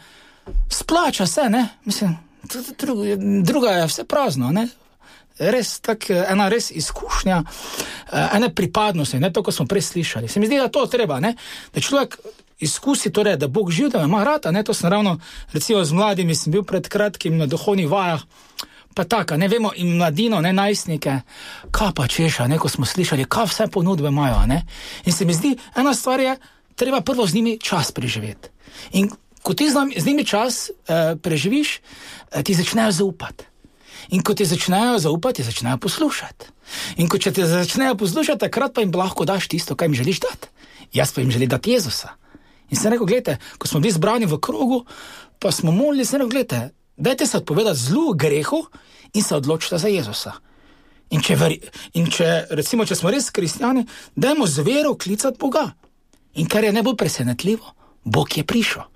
[0.69, 2.17] splača se, ne, mislim,
[2.79, 4.67] druga, druga je vse prazno, ne.
[5.39, 10.27] Res tak, ena res izkušnja, eh, ena pripadnost, ne to, kar smo prej slišali.
[10.27, 11.35] Se mi zdi, da to treba, ne?
[11.73, 12.17] da človek
[12.61, 14.51] izkusi, torej, da Bog živi, da ima rata.
[14.51, 15.19] Ne, to sem ravno,
[15.53, 18.21] recimo, z mladimi, sem bil pred kratkim na duhovnih vajah.
[18.95, 21.19] Pa tako, ne vemo, in mladino, ne najstnike,
[21.71, 24.45] kaj pa češa, neko smo slišali, kaj vse ponudbe imajo.
[24.47, 24.65] Ne?
[25.05, 26.35] In se mi zdi, ena stvar je,
[26.75, 28.49] treba prvo z njimi čas preživeti.
[28.91, 29.09] In
[29.41, 31.79] ko ti z, nam, z njimi čas eh, preživiš,
[32.31, 33.45] eh, ti začnejo zaupati.
[34.09, 36.45] In ko ti začnejo zaupati, ti začnejo poslušati.
[36.97, 40.47] In ko ti začnejo poslušati, takrat pa jim lahko daš tisto, kar jim želiš dati.
[40.93, 42.09] Jaz pa jim želim dati Jezusa.
[42.71, 44.85] In sem rekel, gledajte, ko smo bili zbrani v krogu,
[45.39, 46.61] pa smo molili, sem rekel, gledajte,
[46.97, 48.63] dajte se odpovedati zlu, grehu
[49.13, 50.33] in se odločite za Jezusa.
[51.11, 51.57] In če, veri,
[51.99, 53.83] in če, recimo, če smo res kristijani,
[54.15, 55.67] dajmo z vero klicati Boga.
[56.39, 58.87] In kar je najbolj presenetljivo, Bog je prišel.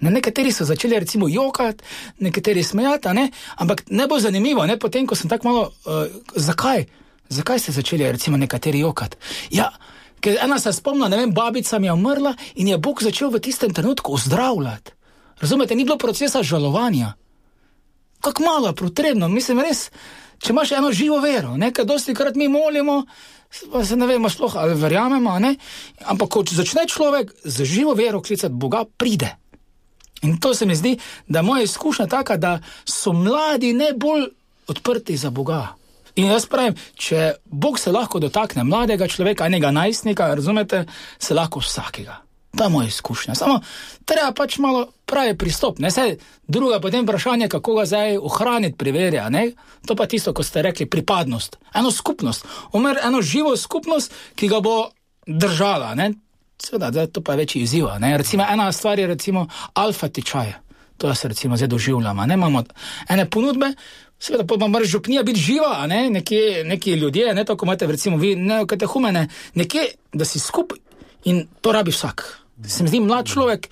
[0.00, 1.84] Ne, nekateri so začeli recimo jokati,
[2.22, 3.30] nekateri smejati, ne?
[3.56, 4.78] ampak ne bo zanimivo, ne?
[4.78, 6.84] potem ko sem tako malo, uh, zakaj?
[7.28, 9.16] Zakaj ste začeli recimo nekateri jokati?
[9.50, 9.72] Ja,
[10.24, 13.42] ker ena se spomna, ne vem, babica mi je umrla in je Bog začel v
[13.44, 14.92] tistem trenutku ozdravljati.
[15.40, 17.12] Razumete, ni bilo procesa žalovanja.
[18.20, 19.90] Kako malo je potrebno, mislim res,
[20.38, 23.02] če imaš eno živo vero, nekaj dosti krat mi molimo,
[23.72, 25.54] pa se ne vemo sploh ali verjamemo, ne?
[26.08, 29.36] ampak ko začne človek z živo vero klicati Boga, pride.
[30.22, 30.96] In to se mi zdi,
[31.28, 32.58] da je moja izkušnja taka, da
[32.88, 34.30] so mladi najbolj
[34.72, 35.74] odprti za Boga.
[36.14, 40.84] In jaz pravim, če Bog se lahko dotakne mladega človeka, enega najstnika, razumete,
[41.18, 42.20] se lahko vsakega.
[42.54, 43.34] Je moja izkušnja.
[43.34, 43.60] Samo
[44.06, 45.78] treba pač malo pravi pristop.
[45.78, 49.18] Ne se druga potem vprašanje, kako ga zdaj ohraniti pri veri.
[49.86, 51.56] To pa tisto, ko ste rekli, pripadnost.
[51.74, 54.90] Eno skupnost, omer eno živo skupnost, ki ga bo
[55.26, 55.94] držala.
[55.94, 56.12] Ne?
[56.62, 57.86] Seveda, da, to pa je večji izziv.
[58.16, 60.54] Recimo, ena stvar je recimo alfa tečaj.
[60.98, 62.26] To se recimo zdaj doživljamo.
[62.26, 62.34] Ne?
[62.34, 62.64] Imamo
[63.08, 63.72] ene ponudbe,
[64.18, 66.10] seveda pa mora župnija biti živa, ne?
[66.10, 70.78] nekje, nekje ljudje, ne tako imate, recimo vi, ne katehumene, nekje, da si skupaj
[71.24, 72.24] in to rabi vsak.
[72.68, 73.68] Se mi zdi, mlad človek,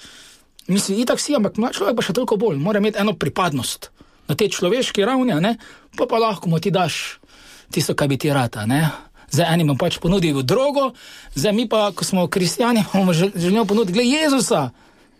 [0.66, 3.90] mislim, itak si, ampak mlad človek pa še toliko bolj, mora imeti eno pripadnost
[4.28, 5.56] na tej človeški ravni,
[5.96, 7.18] pa pa lahko mu ti daš
[7.70, 8.66] tisto, kar bi ti rata.
[8.66, 8.88] Ne?
[9.32, 10.92] Zdaj enim pač ponudijo drogo,
[11.34, 14.70] zdaj mi pa, ko smo kristijani, bomo želeli ponuditi, Jezusa,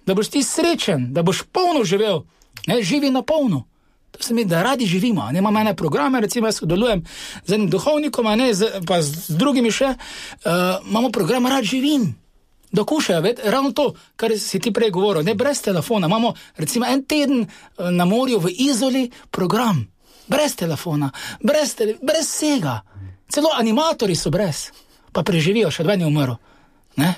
[0.07, 2.23] da boš ti srečen, da boš polno živel,
[2.67, 3.65] ne živi na polno.
[4.13, 7.05] To se mi, da radi živimo, ne imamo ene programe, recimo jaz sodelujem
[7.45, 10.53] z enim duhovnikom, ne z, pa z drugimi še, uh,
[10.89, 12.15] imamo program Rad živim.
[12.73, 16.07] Dokušajo, ravno to, kar si ti prej govoril, ne brez telefona.
[16.07, 17.47] Imamo recimo en teden
[17.79, 19.83] na morju v Izoli program,
[20.27, 22.81] brez telefona, brez, tele, brez vsega.
[23.29, 24.71] Celo animatori so brez,
[25.13, 26.37] pa preživijo, še dve ni umrl.
[26.97, 27.13] Ne?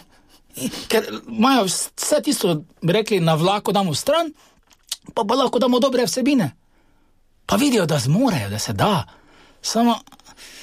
[0.89, 4.31] Ker imajo vse tisto, bi rekli, na vlaku damo stran,
[5.15, 6.51] pa pa lahko damo dobre vsebine.
[7.47, 9.05] Pa vidijo, da zmorejo, da se da.
[9.63, 9.99] Samo,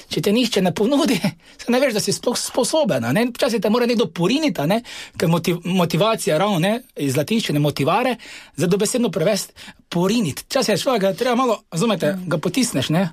[0.08, 1.18] če te nihče ne ponudi,
[1.60, 3.06] se ne veš, da si sploh sposoben.
[3.34, 4.82] Včasih te mora nekdo poriniti, ne?
[5.16, 6.74] ker motiv, motivacija, ravno ne?
[6.96, 8.16] iz latinščine motivare,
[8.56, 9.52] za dobesedno prevesti
[9.88, 10.46] poriniti.
[10.48, 13.10] Včasih je človek, da treba malo, razumete, ga potisneš, ne?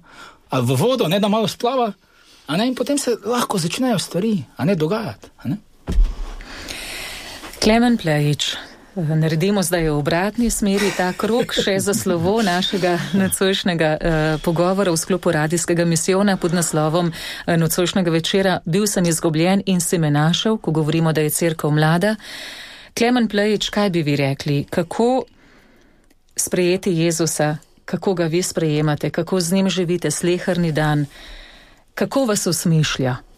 [0.51, 1.91] V vodo, ne da malo splava.
[2.49, 5.29] In potem se lahko začnejo stvari, a ne dogajati.
[5.37, 5.57] A ne?
[7.59, 8.55] Klemen Plejič,
[8.95, 14.01] naredimo zdaj v obratni smeri ta krok še za slovo našega nocojšnjega uh,
[14.39, 19.99] pogovora v sklopu radijskega misijona pod naslovom uh, nocojšnjega večera Bil sem izgubljen in si
[19.99, 22.15] me našel, ko govorimo, da je crkva mlada.
[22.95, 25.25] Klemen Plejič, kaj bi vi rekli, kako
[26.35, 31.05] sprejeti Jezusa, kako ga vi sprejemate, kako z njim živite slehrni dan?
[31.93, 33.28] Kako vas usmišlja?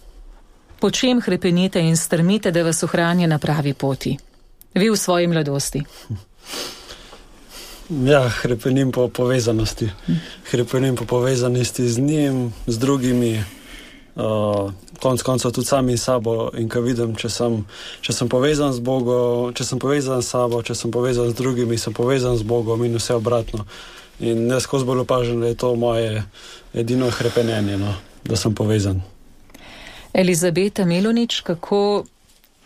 [0.82, 4.17] Po čem hrepenite in strmite, da vas ohranja na pravi poti?
[4.73, 5.84] Vi v svoji mladosti.
[7.89, 9.89] Ja, hrepenim po povezanosti.
[10.51, 13.43] Hrepenim po povezanosti z njim, z drugimi,
[14.15, 16.49] uh, konc koncev tudi sami sabo.
[16.57, 17.61] In ko vidim, če sem,
[18.01, 21.77] če sem povezan z Bogom, če sem povezan s sabo, če sem povezan z drugimi,
[21.77, 23.67] sem povezan z Bogom in vse obratno.
[24.19, 26.23] In jaz skozi bolj opažam, da je to moje
[26.73, 27.77] edino hrepenenje.
[27.77, 29.01] No da sem povezan.
[30.14, 32.03] Elizabeta Melonič, kako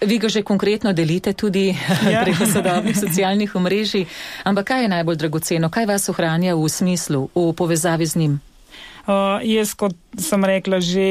[0.02, 1.70] vi ga že konkretno delite tudi
[2.12, 2.24] ja.
[2.24, 4.06] preko sodobnih socialnih omrežij,
[4.43, 8.34] ampak kaj je najbolj dragoceno, kaj vas ohranja v smislu, v povezavi z njim?
[9.06, 11.06] Uh, jaz, kot sem rekla, že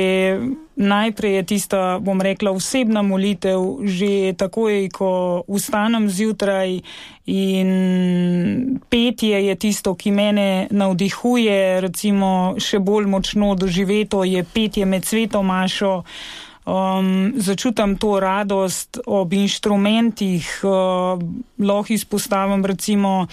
[0.76, 5.10] najprej je tista, bom rekla, osebna molitev, že takoj, ko
[5.48, 6.80] vstanem zjutraj
[7.26, 7.70] in
[8.90, 15.46] petje je tisto, ki mene navdihuje, recimo še bolj močno doživeto je petje med svetom
[15.46, 16.02] mašo.
[16.64, 21.20] Um, začutam to radost ob inštrumentih, uh,
[21.60, 23.26] lahko izpostavim recimo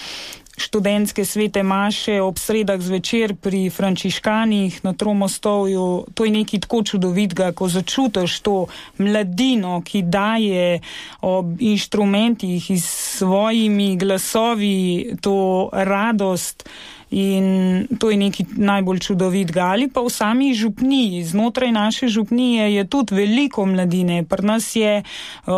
[0.62, 6.06] študentske svete maše ob sredah zvečer pri frančiškanih na Tromostovju.
[6.14, 8.56] To je nekaj tako čudovitega, ko začutiš to
[8.98, 10.80] mladino, ki daje
[11.22, 16.70] ob inštrumentih in svojimi glasovi to radost.
[17.12, 19.76] In to je nekaj najbolj čudovitega.
[19.76, 24.24] Ali pa v sami župniji, znotraj naše župnije je tudi veliko mladine.
[24.24, 25.54] Pri nas je, uh,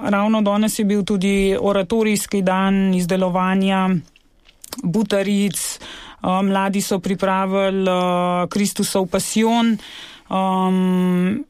[0.00, 3.88] ravno danes je bil tudi oratorijski dan izdelovanja
[4.82, 5.58] Butaric,
[6.22, 9.78] uh, mladi so pripravili uh, Kristusov pasion.
[10.30, 11.44] Um,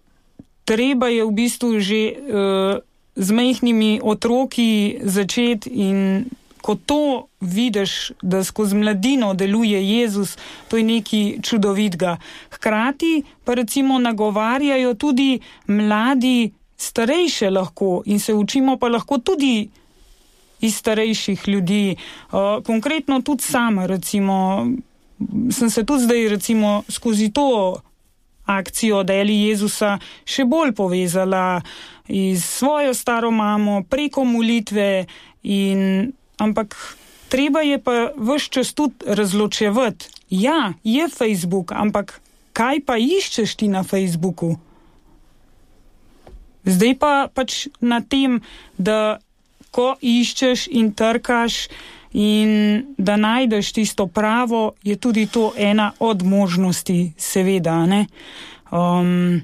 [0.64, 2.78] treba je v bistvu že uh,
[3.18, 6.24] z majhnimi otroki začeti in
[6.62, 10.36] ko to vidiš, da skozi mladino deluje Jezus,
[10.68, 12.16] to je nekaj čudovitega.
[12.50, 19.70] Hkrati pa recimo nagovarjajo tudi mladi starejše lahko in se učimo pa lahko tudi
[20.60, 21.96] iz starejših ljudi.
[22.66, 24.66] Konkretno tudi sama, recimo,
[25.50, 27.80] sem se tudi zdaj recimo skozi to
[28.48, 31.60] akcijo Deli Jezusa še bolj povezala
[32.08, 35.04] iz svojo staro mamo preko molitve
[35.42, 36.76] in ampak
[37.28, 40.08] treba je pa vse čas tudi razločevati.
[40.30, 42.20] Ja, je Facebook, ampak
[42.52, 44.56] kaj pa iščeš ti na Facebooku?
[46.68, 48.40] Zdaj pa pač na tem,
[48.76, 49.20] da
[49.70, 51.68] ko iščeš in trkaš
[52.12, 57.86] in da najdeš tisto pravo, je tudi to ena od možnosti, seveda.
[58.70, 59.42] Um,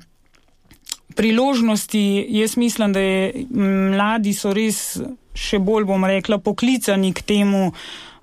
[1.14, 3.46] priložnosti, jaz mislim, da je,
[3.90, 5.00] mladi so res
[5.34, 7.72] še bolj, bom rekla, poklicani k temu,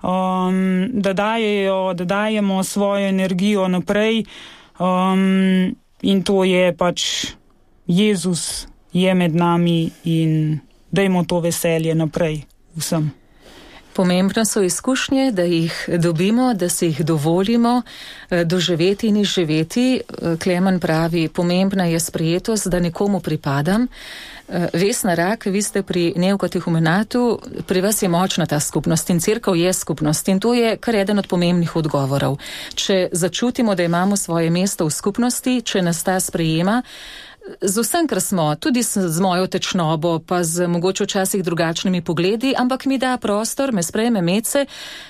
[0.02, 0.58] um,
[0.92, 4.24] da, dajejo, da dajemo svojo energijo naprej.
[4.80, 7.26] Um, in to je pač
[7.86, 10.60] Jezus je med nami in
[10.92, 12.42] dajmo to veselje naprej
[12.76, 13.10] vsem.
[13.92, 17.82] Pomembne so izkušnje, da jih dobimo, da si jih dovolimo
[18.30, 20.00] eh, doživeti in izživeti.
[20.00, 23.86] Eh, Klemen pravi, pomembna je sprejetost, da nekomu pripadam.
[24.48, 29.56] Eh, Vesna Rak, vi ste pri Neukatehumenatu, pri vas je močna ta skupnost in crkav
[29.56, 32.38] je skupnost in to je kar eden od pomembnih odgovorov.
[32.74, 36.82] Če začutimo, da imamo svoje mesto v skupnosti, če nas ta sprejema,
[37.60, 42.54] z vsem, kar smo, tudi z, z mojo tečnobo, pa z mogoče včasih drugačnimi pogledi,
[42.56, 44.66] ampak mi da prostor, me sprejme mece,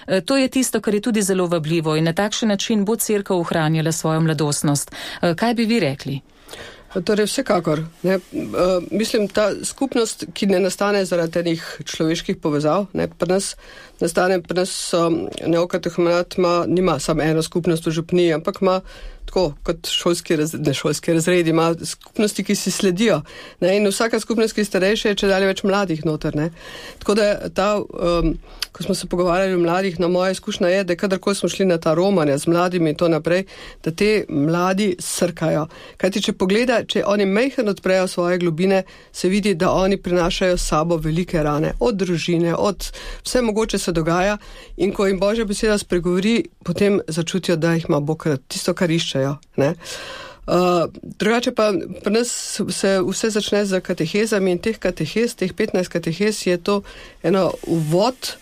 [0.06, 3.36] eh, to je tisto, kar je tudi zelo vabljivo in na takšen način bo crkva
[3.36, 4.92] ohranjala svojo mladostnost.
[5.22, 6.20] Eh, kaj bi vi rekli?
[7.04, 7.80] Torej, vsekakor.
[8.02, 8.18] Ne,
[8.90, 13.54] mislim, ta skupnost, ki ne nastane zaradi enih človeških povezav, ne, pri nas
[14.00, 18.80] nastane, pri nas um, neokatehmenat nima samo eno skupnost v župniji, ampak ima
[19.32, 23.22] tako kot šolski, raz, ne, šolski razredi, ima skupnosti, ki si sledijo.
[23.60, 26.36] Ne, in vsaka skupnost, ki je starejša, je če dalje več mladih noter.
[26.36, 26.50] Ne.
[27.00, 28.34] Tako da ta, um,
[28.72, 31.64] ko smo se pogovarjali o mladih, na no, moja izkušnja je, da kadarkoli smo šli
[31.64, 33.46] na ta romanja z mladimi in to naprej,
[33.84, 35.64] da te mladi srkajo.
[35.96, 41.00] Kajti, če pogleda, če oni mehen odprejo svoje globine, se vidi, da oni prinašajo sabo
[41.00, 42.90] velike rane, od družine, od
[43.24, 44.36] vse mogoče se dogaja
[44.76, 49.21] in ko jim Božja beseda spregovori, potem začutijo, da jih ima Bog tisto, kar iščejo.
[49.56, 49.74] Ne?
[50.46, 51.70] Uh, drugače pa
[52.02, 56.82] pri nas se vse začne z katehezami in teh katehez, teh 15 katehez je to
[57.22, 58.34] eno uvod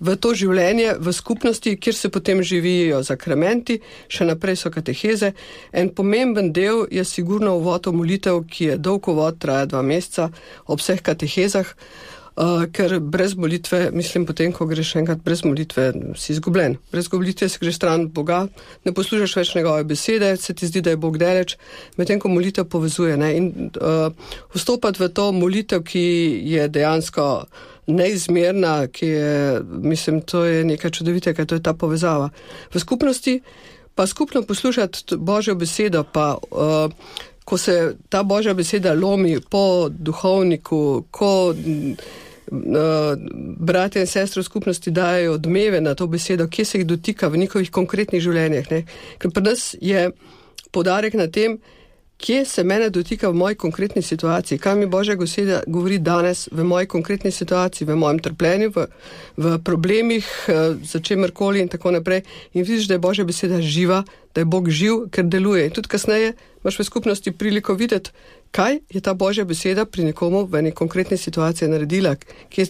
[0.00, 3.78] v to življenje, v skupnosti, kjer se potem živijo zakramenti,
[4.12, 5.32] še naprej so kateheze.
[5.72, 10.28] En pomemben del je sigurno uvod v molitev, ki je dolg uvod, traja dva meseca
[10.68, 11.72] ob vseh katehezah.
[11.72, 12.15] Uh,
[12.72, 15.86] ker brez molitve, mislim, potem, ko greš enkrat brez molitve,
[16.20, 16.76] si izgubljen.
[16.92, 18.42] Brez molitve si greš stran Boga,
[18.84, 21.56] ne poslušaš več njegove besede, se ti zdi, da je Bog daleč,
[21.96, 23.16] medtem ko molitev povezuje.
[23.16, 23.30] Ne?
[23.38, 24.12] In uh,
[24.54, 26.04] vstopati v to molitev, ki
[26.44, 27.46] je dejansko
[27.86, 32.28] neizmerna, ki je, mislim, to je nekaj čudovitega, to je ta povezava.
[32.74, 33.40] V skupnosti
[33.96, 36.34] pa skupno poslušati Božjo besedo, pa.
[36.50, 36.92] Uh,
[37.46, 41.54] Ko se ta božja beseda lomi po duhovniku, ko
[43.58, 47.42] bratje in sestre v skupnosti dajo odmeve na to besedo, kje se jih dotika v
[47.42, 48.70] njihovih konkretnih življenjih.
[48.70, 48.82] Ne?
[49.18, 50.10] Ker pri nas je
[50.70, 51.58] podarek na tem,
[52.18, 56.64] kje se mene dotika v moji konkretni situaciji, kaj mi Božja beseda govori danes v
[56.64, 58.86] moji konkretni situaciji, v mojem trpljenju, v,
[59.36, 62.22] v problemih, eh, za čemerkoli in tako naprej.
[62.54, 64.02] In vidiš, da je Božja beseda živa,
[64.34, 65.64] da je Bog živ, ker deluje.
[65.64, 66.32] In tudi kasneje
[66.64, 68.10] imaš v skupnosti priliko videti,
[68.50, 72.16] kaj je ta Božja beseda pri nekomu v eni konkretni situaciji naredila.
[72.50, 72.66] Kje,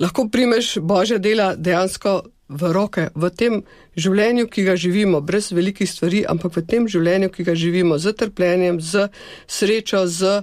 [0.00, 3.60] lahko primeš Božja dela dejansko v roke, v tem
[3.96, 8.14] življenju, ki ga živimo, brez velikih stvari, ampak v tem življenju, ki ga živimo, z
[8.18, 9.08] trpljenjem, z
[9.46, 10.42] srečo, z,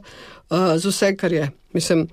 [0.50, 1.50] uh, z vsem, kar je.
[1.74, 2.08] Mislim,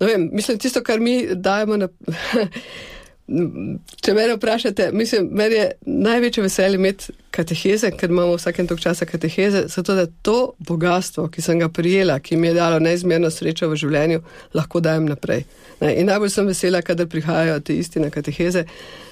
[0.00, 1.88] vem, mislim, tisto, kar mi dajemo na.
[3.26, 9.06] Če me vprašate, mislim, meni je največje veselje imeti kateheze, ker imamo vsakem tok časa
[9.06, 13.66] kateheze, zato da to bogatstvo, ki sem ga prijela, ki mi je dalo neizmerno srečo
[13.72, 14.22] v življenju,
[14.54, 15.42] lahko dajem naprej.
[15.80, 15.96] Ne?
[15.98, 18.62] In najbolj sem vesela, kadar prihajajo te isti na kateheze,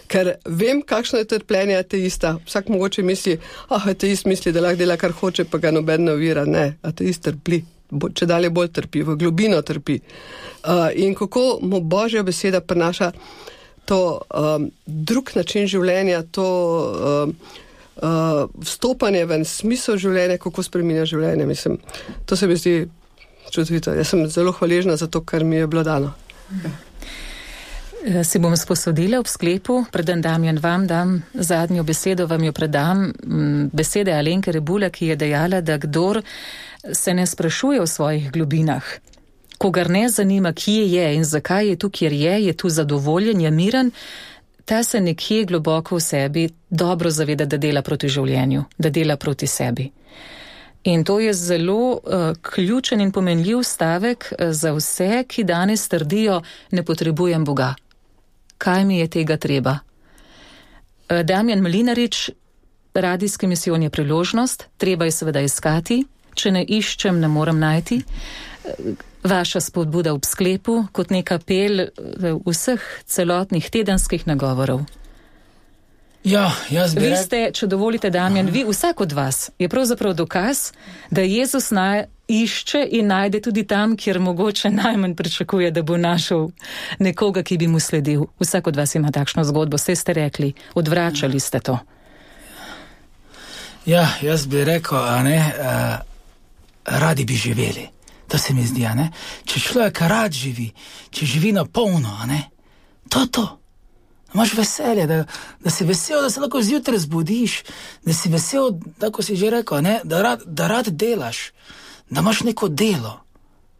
[0.07, 2.37] ker vem, kakšno je trpljenje ateista.
[2.47, 3.35] Vsak mogoče misli,
[3.69, 6.47] ah, ateist misli, da lahko dela kar hoče, pa ga noben ne ovira.
[6.47, 7.65] Ne, ateist trpi.
[7.91, 9.99] Če dalje bolj trpi, v globino trpi.
[10.65, 13.11] Uh, in kako mu božja beseda prenaša
[13.85, 17.37] to um, drug način življenja, to um,
[17.97, 21.47] uh, vstopanje v en smisel življenja, kako spremenja življenje.
[21.47, 21.79] Mislim,
[22.27, 22.89] to se mi zdi
[23.51, 23.95] čudovito.
[23.95, 26.15] Jaz sem zelo hvaležna za to, kar mi je bilo dano.
[28.05, 33.09] Eh, si bom sposodila v sklepu, preden Damjan vam dam zadnjo besedo, vam jo predam
[33.09, 36.21] mm, besede Alenke Rebula, ki je dejala, da kdor
[36.93, 38.85] se ne sprašuje o svojih globinah,
[39.65, 43.51] kogar ne zanima, kje je in zakaj je tu, kjer je, je tu zadovoljen, je
[43.51, 43.91] miren,
[44.65, 49.47] ta se nekje globoko v sebi dobro zaveda, da dela proti življenju, da dela proti
[49.47, 49.87] sebi.
[50.85, 52.01] In to je zelo uh,
[52.43, 57.71] ključen in pomenljiv stavek uh, za vse, ki danes trdijo, ne potrebujem Boga.
[58.59, 59.79] Kaj mi je tega treba?
[61.09, 62.31] Uh, Damjan Mlinarič,
[62.95, 66.03] radijski misijon je priložnost, treba je seveda iskati,
[66.35, 68.03] če ne iščem, ne morem najti.
[69.25, 71.89] Vaša spodbuda v sklepu kot neka pel
[72.45, 74.85] vseh celotnih tedenskih nagovorov.
[76.25, 80.73] Ja, jaz bi Vi ste, če dovolite, Damjan, vi, vsak od vas je pravzaprav dokaz,
[81.11, 86.49] da Jezus naj išče in najde tudi tam, kjer mogoče najmanj pričakuje, da bo našel
[86.99, 88.25] nekoga, ki bi mu sledil.
[88.41, 91.79] Vsak od vas ima takšno zgodbo, ste ste rekli, odvračali ste to.
[93.87, 97.94] Ja, jaz bi rekel, a ne, uh, radi bi živeli.
[98.29, 99.11] To se mi zdi, a ne.
[99.45, 100.71] Če človek rad živi,
[101.11, 102.17] če živi na polno,
[103.09, 103.45] to je to.
[104.35, 105.25] Imaš veselje, da,
[105.61, 107.63] da si vesel, da se lahko zjutraj zbudiš,
[108.05, 111.53] da si vesel, da si že rekel, da, rad, da rad delaš,
[112.11, 113.21] da imaš neko delo.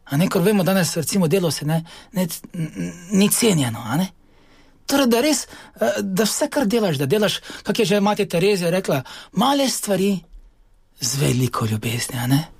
[0.05, 2.29] A ne, ker vemo, danes recimo delo se ne, ne,
[3.11, 4.07] ni cenjeno, ne.
[4.87, 5.47] Torej, da res,
[5.81, 9.03] eh, da vse, kar delaš, da delaš, kako je že mati Terezija rekla,
[9.33, 10.19] male stvari
[11.01, 12.54] z veliko ljubezni.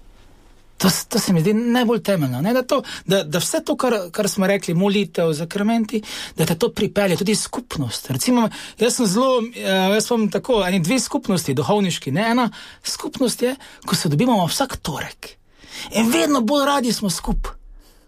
[0.79, 2.41] To, to se mi zdi najbolj temeljno.
[2.43, 2.53] Ne?
[2.53, 6.03] Da, to, da, da vse to, kar, kar smo rekli, molitev, zakrmenti,
[6.37, 8.11] da te to pripelje, tudi skupnost.
[8.11, 8.49] Recimo,
[8.79, 12.13] jaz sem zelo, eh, jaz sem tako, eni dve skupnosti, duhovniški.
[12.13, 12.27] Ne?
[12.35, 12.51] Ena
[12.83, 13.57] skupnost je,
[13.87, 15.37] ko se dobivamo vsak torek
[15.91, 17.53] in vedno bolj radi smo skupaj,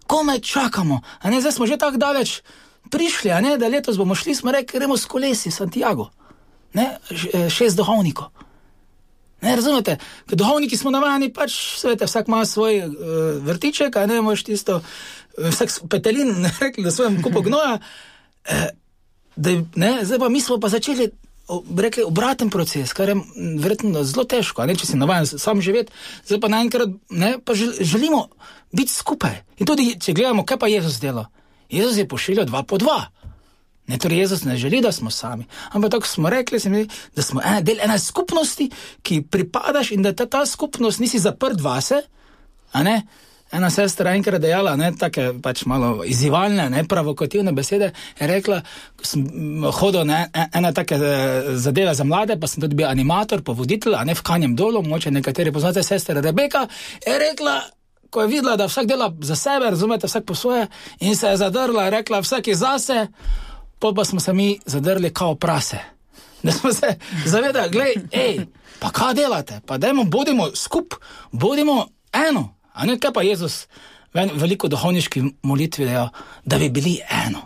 [0.07, 1.01] komaj čakamo.
[1.19, 1.41] a Ne?
[1.41, 2.41] Zdaj smo že tako daleč
[2.89, 3.57] prišli, a ne?
[3.57, 6.09] da letos bomo šli, smo rekli, gremo s kolesi Santiago,
[6.73, 6.97] ne?
[7.33, 8.46] Eh, šest duhovnikov.
[9.41, 12.95] Ne, razumete, Ker duhovniki smo navajeni, pač svete, vsak ima svoj uh,
[13.41, 17.77] vrtiček, a ne moš tisto, uh, vsak petelin, ne rekli, da svojem kupu gnoja.
[18.45, 18.69] Eh,
[19.35, 21.11] da, ne, zdaj pa mi smo pa začeli,
[21.77, 23.15] rekli, obraten proces, kar je
[23.59, 25.93] verjetno zelo težko, ne, če si navajen s- sam živeti,
[26.25, 28.27] zdaj pa naenkrat, ne, pa žel, želimo
[28.71, 29.43] biti skupaj.
[29.57, 31.27] In tudi, če gledamo, kaj pa Jezus dela.
[31.69, 33.05] Jezus je pošiljal dva po dva.
[33.87, 35.45] Ne, torej Jezus ne želi, da smo sami.
[35.71, 38.69] Ampak tako smo rekli, mi da smo ena, del ene skupnosti,
[39.01, 42.01] ki pripadaš in da ta, ta skupnost nisi zaprt vase.
[43.51, 48.59] Ena sestra je enkrat dejala, ne, take pač malo izzivalne, ne, provokativne besede, je rekla,
[48.99, 52.75] ko sem mm, hodil na e- ene take eh, zadeve za mlade, pa sem tudi
[52.75, 56.65] bil animator, pa voditelj, a ne v kanjem dolu, moče nekateri poznate sestra Rebeka,
[57.05, 57.61] je rekla,
[58.11, 60.67] ko je videla, da vsak dela za sebe, razumete, vsak po svoje,
[60.99, 63.07] in se je zadrla, je rekla, vsak je zase,
[63.79, 65.77] pol pa smo se mi zadrli kao prase.
[66.43, 66.95] Da smo se
[67.25, 68.45] zavedali, gledaj, hej,
[68.79, 70.99] pa kaj delate, pa dajmo, bodimo skupaj,
[71.31, 72.55] bodimo eno.
[72.73, 73.67] A ne, kaj pa Jezus
[74.13, 76.09] v en- veliko duhovniški molitvi dejal,
[76.45, 77.41] da bi bili eno.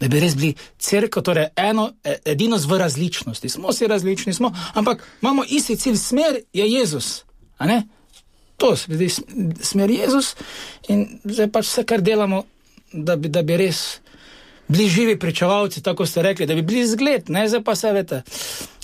[0.00, 3.48] Da bi res bili crkva, torej eno, e- edino v različnosti.
[3.48, 7.24] Smo si različni, smo, ampak imamo isti cilj, smer je Jezus.
[8.56, 10.34] To se sm- smer Jezus
[10.88, 12.44] in zdaj pač vse, kar delamo,
[12.92, 14.01] da bi, da bi res
[14.72, 18.22] bili živi pričevalci, tako ste rekli, da bi bili zgled, ne zdaj pa se veste.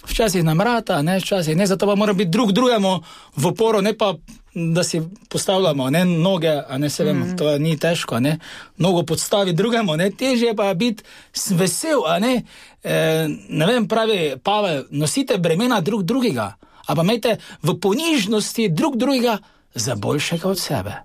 [0.08, 3.00] Včasih nam rata, ne včasih ne, zato pa moramo biti drug drugemu
[3.36, 4.14] v oporo, ne pa
[4.54, 7.36] da si postavljamo ne, noge, a ne se vemo, mm.
[7.36, 8.38] to ni težko, ne,
[8.76, 11.04] nogo podstavi drugemu, ne, težje pa je biti
[11.50, 12.42] vesel, a ne,
[12.82, 16.54] e, ne vem, pravi Pavel, nosite bremena drug drugega,
[16.86, 19.38] a pa imejte v ponižnosti drug drugega
[19.74, 21.02] za boljšega od sebe.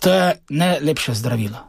[0.00, 1.67] To je najlepše zdravilo.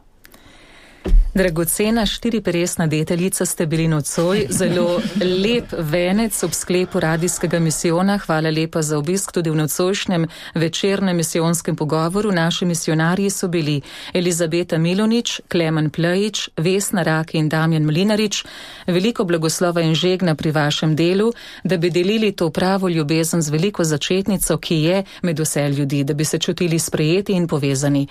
[1.34, 5.00] Dragocena štiriperesna deteljica ste bili nocoj, zelo
[5.44, 8.18] lep venec ob sklepu radijskega misijona.
[8.18, 12.32] Hvala lepa za obisk tudi v nocojšnjem večernem misijonskem pogovoru.
[12.32, 13.80] Naši misionarji so bili
[14.12, 18.44] Elizabeta Milonič, Klemen Plejič, Vesna Raki in Damjan Mlinarič.
[18.86, 21.32] Veliko blagoslova in žegna pri vašem delu,
[21.64, 26.14] da bi delili to pravo ljubezen z veliko začetnico, ki je med vse ljudi, da
[26.14, 28.06] bi se čutili sprejeti in povezani.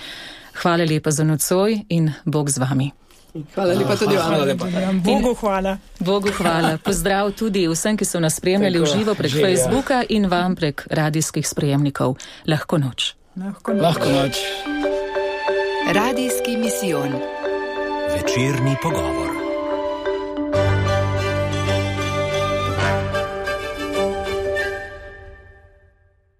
[0.62, 2.91] Hvala lepa za nocoj in Bog z vami.
[3.56, 4.28] Hvala lepa tudi vam.
[4.28, 4.66] Hvala lepa.
[5.06, 5.78] Bogu hvala.
[6.00, 6.78] Bogu hvala.
[6.84, 9.46] Pozdrav tudi vsem, ki so nas spremljali v živo prek že, ja.
[9.46, 12.18] Facebooka in vam prek radijskih sprejemnikov.
[12.48, 13.14] Lahko noč.
[13.38, 14.42] Lahko Lahko noč.
[15.94, 17.14] Radijski misijon.
[18.14, 19.29] Večerni pogovor.